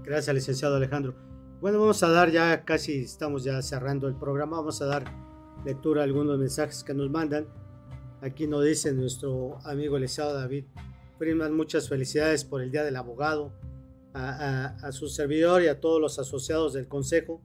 [0.05, 1.15] Gracias, licenciado Alejandro.
[1.61, 5.05] Bueno, vamos a dar ya casi estamos ya cerrando el programa, vamos a dar
[5.65, 7.47] lectura algunos mensajes que nos mandan.
[8.21, 10.65] Aquí nos dice nuestro amigo el David
[11.19, 13.53] Freeman, muchas felicidades por el Día del Abogado,
[14.15, 17.43] a, su servidor y a todos los asociados del Consejo.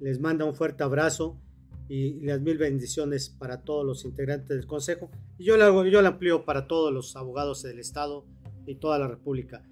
[0.00, 1.40] Les manda un fuerte abrazo
[1.88, 5.10] y las mil bendiciones para todos los integrantes del Consejo.
[5.38, 8.24] Y yo lo, yo lo amplío para todos los abogados del Estado
[8.66, 9.62] y toda la República.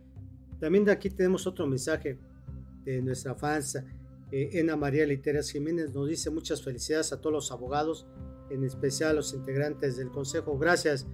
[0.60, 2.18] También de aquí tenemos otro mensaje
[2.84, 3.76] de nuestra fans,
[4.30, 8.06] eh, Ena María Literas Jiménez, nos dice muchas felicidades a todos los abogados,
[8.50, 10.58] en especial a los integrantes del Consejo.
[10.58, 11.06] Gracias,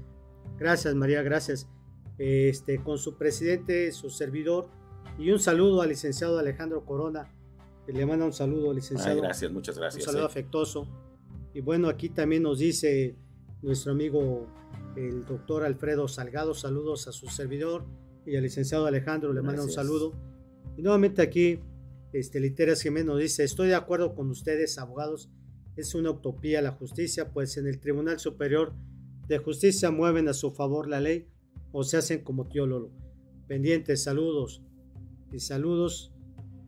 [0.59, 1.69] gracias María, gracias.
[2.19, 4.69] Este, con su presidente, su servidor,
[5.19, 7.33] y un saludo al licenciado Alejandro Corona.
[7.93, 9.21] Le manda un saludo, licenciado.
[9.21, 10.03] gracias, muchas gracias.
[10.05, 10.27] Un saludo eh.
[10.27, 10.87] afectuoso.
[11.55, 13.17] Y bueno, aquí también nos dice
[13.63, 14.47] nuestro amigo
[14.97, 17.85] el doctor Alfredo Salgado, saludos a su servidor
[18.27, 20.13] y al licenciado Alejandro, le manda un saludo.
[20.77, 21.61] Y nuevamente aquí,
[22.13, 25.31] este, Literas Jiménez nos dice, estoy de acuerdo con ustedes, abogados,
[25.77, 28.75] es una utopía la justicia, pues en el Tribunal Superior
[29.29, 31.29] de Justicia mueven a su favor la ley
[31.73, 32.91] o se hacen como tío Lolo.
[33.47, 34.63] Pendientes, saludos
[35.33, 36.13] y saludos.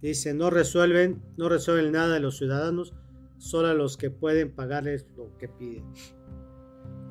[0.03, 2.95] Dice, no resuelven, no resuelven nada de los ciudadanos,
[3.39, 5.85] solo a los que pueden pagarles lo que piden.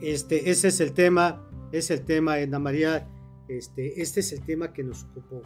[0.01, 3.07] Este, ese es el tema, es el tema, Ana María,
[3.47, 5.41] este, este es el tema que nos ocupó.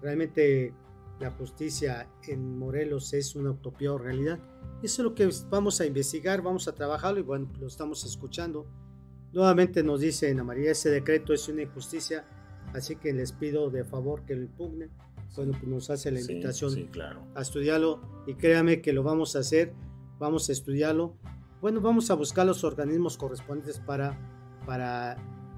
[0.00, 0.72] Realmente
[1.20, 4.38] la justicia en Morelos es una utopía o realidad.
[4.82, 8.66] Eso es lo que vamos a investigar, vamos a trabajarlo y bueno, lo estamos escuchando.
[9.32, 12.24] Nuevamente nos dice Ana María, ese decreto es una injusticia,
[12.72, 14.90] así que les pido de favor que lo impugnen.
[15.36, 16.90] Bueno, pues nos hace la invitación
[17.34, 19.72] a estudiarlo y créame que lo vamos a hacer,
[20.18, 21.16] vamos a estudiarlo.
[21.60, 24.18] Bueno, vamos a buscar los organismos correspondientes para,
[24.66, 25.16] para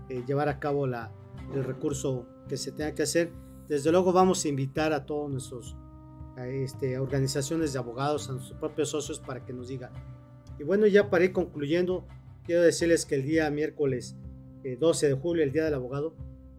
[0.08, 1.10] eh, llevar a cabo la,
[1.54, 3.32] el recurso que se tenga que hacer.
[3.68, 5.76] Desde luego vamos a invitar a todos nuestros
[6.36, 9.92] este, organizaciones de abogados, a nuestros propios socios para que nos digan.
[10.58, 12.06] Y bueno, ya para ir concluyendo,
[12.44, 14.16] quiero decirles que el día miércoles
[14.78, 16.14] 12 eh, de julio, el Día del Abogado,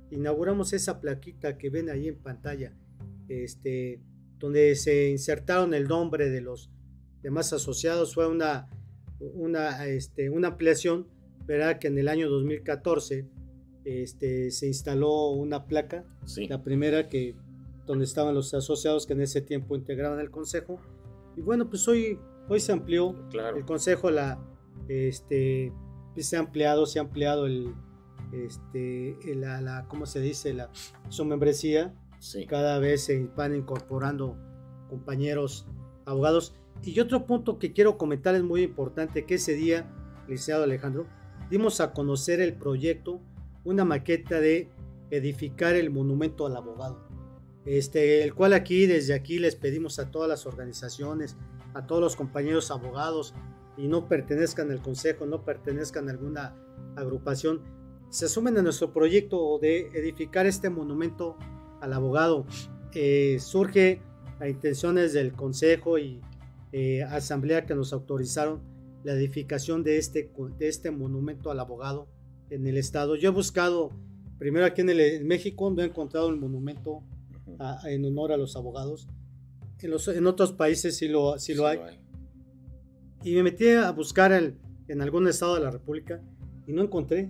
[0.10, 2.74] inauguramos esa plaquita que ven ahí en pantalla
[3.28, 4.02] este,
[4.40, 6.70] donde se insertaron el nombre de los
[7.22, 8.14] demás asociados.
[8.14, 8.70] Fue una,
[9.20, 11.08] una, este, una ampliación,
[11.46, 13.28] verá que en el año 2014
[13.86, 16.06] este, se instaló una placa,
[16.50, 17.36] la primera que
[17.86, 20.80] donde estaban los asociados que en ese tiempo integraban el consejo.
[21.36, 22.18] Y bueno, pues hoy,
[22.48, 23.16] hoy se amplió
[23.56, 24.40] el consejo, la,
[24.88, 25.74] este,
[26.14, 27.74] pues se ha ampliado, se ha ampliado el,
[28.32, 30.54] este, la, la, ¿cómo se dice?
[30.54, 30.70] La,
[31.10, 31.94] su membresía
[32.48, 34.38] cada vez se van incorporando
[34.90, 35.68] compañeros
[36.06, 36.56] abogados.
[36.84, 39.90] Y otro punto que quiero comentar es muy importante, que ese día,
[40.28, 41.08] licenciado Alejandro,
[41.50, 43.22] dimos a conocer el proyecto,
[43.64, 44.70] una maqueta de
[45.12, 47.08] edificar el monumento al abogado.
[47.66, 51.38] Este, el cual aquí, desde aquí, les pedimos a todas las organizaciones,
[51.74, 53.34] a todos los compañeros abogados,
[53.78, 56.56] y no pertenezcan al consejo, no pertenezcan a alguna
[56.96, 57.62] agrupación,
[58.10, 61.38] se asumen a nuestro proyecto de edificar este monumento
[61.84, 62.46] al abogado.
[62.94, 64.02] Eh, surge
[64.40, 66.22] a intenciones del Consejo y
[66.72, 68.62] eh, Asamblea que nos autorizaron
[69.04, 72.08] la edificación de este, de este monumento al abogado
[72.50, 73.16] en el estado.
[73.18, 73.92] Yo he buscado,
[74.40, 77.04] primero aquí en, el, México, no he encontrado el monumento
[77.86, 79.08] en honor a los abogados.
[79.80, 81.80] En, los, en otros países sí lo, sí lo, hay.
[83.24, 84.56] Y me metí a buscar el,
[84.88, 86.22] en algún estado de la República
[86.66, 87.30] y no encontré.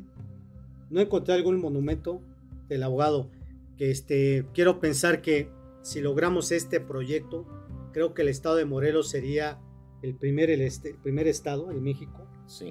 [0.92, 2.22] No encontré algún monumento
[2.70, 3.32] del abogado
[3.78, 5.50] que este, quiero pensar que
[5.82, 7.46] si logramos este proyecto,
[7.92, 9.60] creo que el estado de Morelos sería
[10.02, 12.28] el primer, el, este, primer estado en México,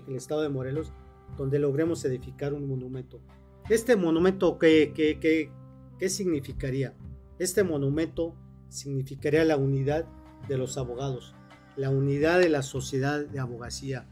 [0.06, 0.92] el estado de Morelos,
[1.36, 3.20] donde logremos edificar un monumento.
[3.68, 5.50] Este monumento, ¿qué, qué, qué,
[5.98, 6.94] qué significaría?
[7.38, 8.34] Este monumento
[8.68, 10.06] significaría la unidad
[10.48, 11.34] de los abogados,
[11.76, 14.08] la unidad de la sociedad de abogacía,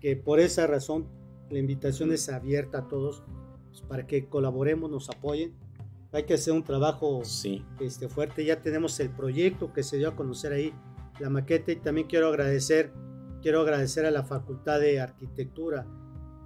[0.00, 1.06] que por esa razón
[1.50, 3.22] la invitación es abierta a todos
[3.68, 5.54] pues, para que colaboremos, nos apoyen
[6.12, 7.22] hay que hacer un trabajo
[7.80, 8.44] este, fuerte.
[8.44, 10.72] Ya tenemos el proyecto que se dio a conocer ahí,
[11.20, 12.92] la maqueta, y también quiero agradecer,
[13.42, 15.86] quiero agradecer a la Facultad de Arquitectura,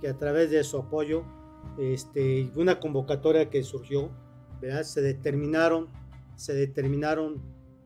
[0.00, 1.24] que a través de su apoyo,
[1.78, 4.10] este, una convocatoria que surgió,
[4.60, 4.82] ¿verdad?
[4.82, 5.88] se determinaron,
[6.34, 7.40] se determinaron,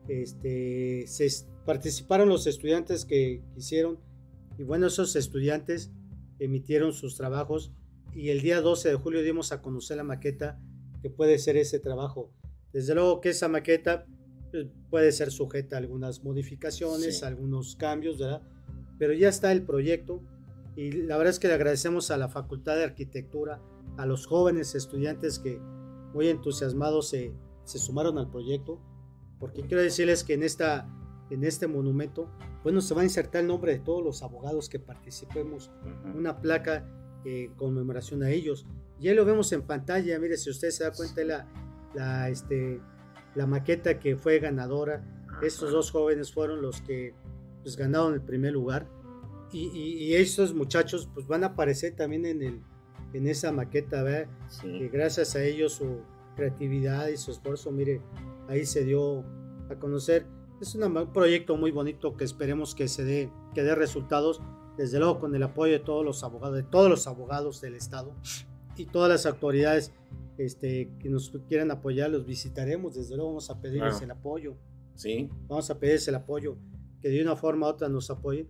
[0.09, 1.29] este, se
[1.67, 3.99] participaron los estudiantes que quisieron,
[4.57, 5.91] y bueno, esos estudiantes
[6.39, 7.73] emitieron sus trabajos,
[8.15, 10.59] y el día 12 de julio dimos a conocer la maqueta
[11.11, 12.31] puede ser ese trabajo.
[12.73, 14.07] Desde luego que esa maqueta
[14.51, 18.43] pues, puede ser sujeta a algunas modificaciones, algunos cambios, ¿verdad?
[18.99, 20.23] Pero ya está el proyecto
[20.77, 23.61] y la verdad es que le agradecemos a la Facultad de Arquitectura,
[23.97, 25.59] a los jóvenes estudiantes que
[26.13, 27.33] muy entusiasmados se,
[27.65, 28.81] se sumaron al proyecto,
[29.39, 30.89] porque quiero decirles que en esta,
[31.31, 32.31] en este monumento,
[32.63, 35.71] bueno, se va a insertar el nombre de todos los abogados que participemos,
[36.15, 36.87] una placa
[37.27, 38.67] en conmemoración a ellos.
[39.01, 41.47] Ya lo vemos en pantalla, mire, si usted se da cuenta de la,
[41.95, 42.81] la, este,
[43.35, 45.05] la maqueta que fue ganadora,
[45.43, 47.15] estos dos jóvenes fueron los que
[47.63, 48.89] pues, ganaron el primer lugar.
[49.53, 52.61] Y, y, estos muchachos pues van a aparecer también en, el,
[53.13, 54.29] en esa maqueta, ¿verdad?
[54.65, 56.01] Y gracias a ellos su
[56.35, 58.01] creatividad y su esfuerzo, mire,
[58.49, 59.25] ahí se dio
[59.71, 60.27] a conocer.
[60.61, 64.41] Es un proyecto muy bonito que esperemos que se dé, que dé resultados,
[64.77, 68.15] desde luego con el apoyo de todos los abogados, de todos los abogados del Estado
[68.77, 69.93] y todas las autoridades
[70.39, 74.57] este, que nos quieran apoyar, los visitaremos, desde luego vamos a pedirles el apoyo.
[74.95, 75.31] Sí.
[75.49, 76.57] Vamos a pedirles el apoyo,
[77.01, 78.49] que de una forma u otra nos apoyen.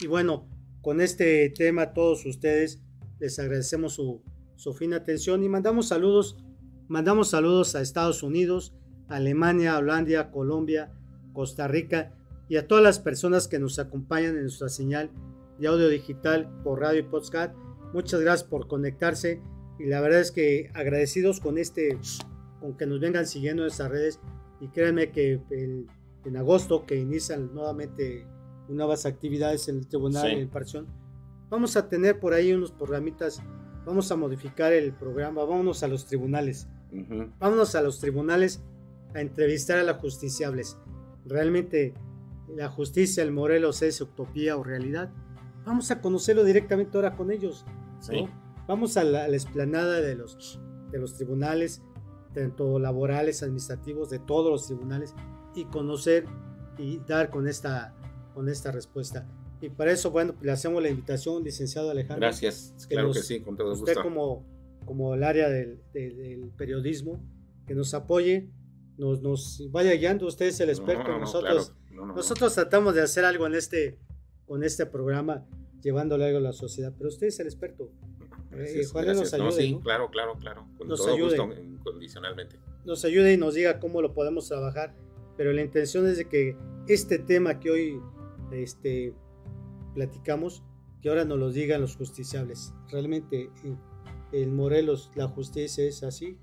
[0.00, 0.48] Y bueno,
[0.80, 2.82] con este tema a todos ustedes
[3.18, 4.22] les agradecemos su,
[4.56, 6.38] su fina atención y mandamos saludos,
[6.86, 8.74] mandamos saludos a Estados Unidos,
[9.08, 10.92] Alemania, Holanda, Colombia,
[11.32, 12.14] Costa Rica
[12.48, 15.10] y a todas las personas que nos acompañan en nuestra señal
[15.58, 17.54] de audio digital por radio y podcast.
[17.92, 19.40] Muchas gracias por conectarse
[19.78, 21.98] y la verdad es que agradecidos con este,
[22.60, 24.20] con que nos vengan siguiendo en estas redes
[24.60, 28.26] y créanme que en agosto que inician nuevamente
[28.68, 30.86] nuevas actividades en el tribunal en Parción,
[31.48, 33.42] vamos a tener por ahí unos programitas,
[33.86, 36.68] vamos a modificar el programa, vámonos a los tribunales,
[37.38, 38.62] vámonos a los tribunales
[39.14, 40.76] a entrevistar a los justiciables.
[41.24, 41.94] Realmente
[42.54, 45.10] la justicia, el Morelos es utopía o realidad.
[45.68, 47.66] Vamos a conocerlo directamente ahora con ellos.
[48.66, 50.58] Vamos a la, explanada de los,
[50.90, 51.82] de los tribunales,
[52.32, 55.14] tanto laborales, administrativos, de todos los tribunales,
[55.54, 56.24] y conocer
[56.78, 57.94] y dar con esta,
[58.32, 59.28] con esta respuesta.
[59.60, 62.20] Y para eso, bueno, le hacemos la invitación, licenciado Alejandro.
[62.20, 63.84] Gracias, claro que sí, con todo gusto.
[63.84, 64.46] Usted como,
[64.86, 67.22] como el área del, del, periodismo,
[67.66, 68.48] que nos apoye,
[68.96, 73.54] nos, nos vaya guiando, usted es el experto, nosotros, nosotros tratamos de hacer algo en
[73.54, 73.98] este,
[74.46, 75.44] con este programa,
[75.82, 77.90] llevándole algo a la sociedad, pero usted es el experto.
[78.52, 79.52] Eh, nos ayude.
[79.52, 80.66] sí, claro, claro, claro.
[80.78, 81.38] Con nos todo ayude.
[81.38, 82.56] gusto, incondicionalmente.
[82.84, 84.94] Nos ayude y nos diga cómo lo podemos trabajar.
[85.36, 86.56] Pero la intención es de que
[86.88, 88.00] este tema que hoy
[88.52, 89.14] este,
[89.94, 90.62] platicamos,
[91.02, 92.72] que ahora nos lo digan los justiciables.
[92.90, 93.50] Realmente
[94.32, 96.36] en, Morelos la justicia es así.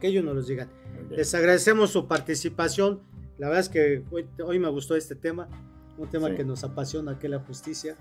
[0.00, 0.68] Que ellos nos lo digan.
[1.10, 3.00] Les agradecemos su participación.
[3.38, 5.48] La verdad es que hoy, me gustó este tema.
[5.96, 7.96] Un tema que nos apasiona, que es la justicia.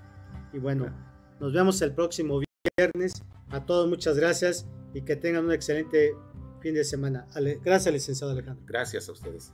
[0.54, 0.94] Y bueno,
[1.40, 2.42] nos vemos el próximo
[2.78, 3.24] viernes.
[3.50, 6.14] A todos muchas gracias y que tengan un excelente
[6.62, 7.28] fin de semana.
[7.64, 8.66] Gracias, licenciado Alejandro.
[8.68, 9.54] Gracias a ustedes.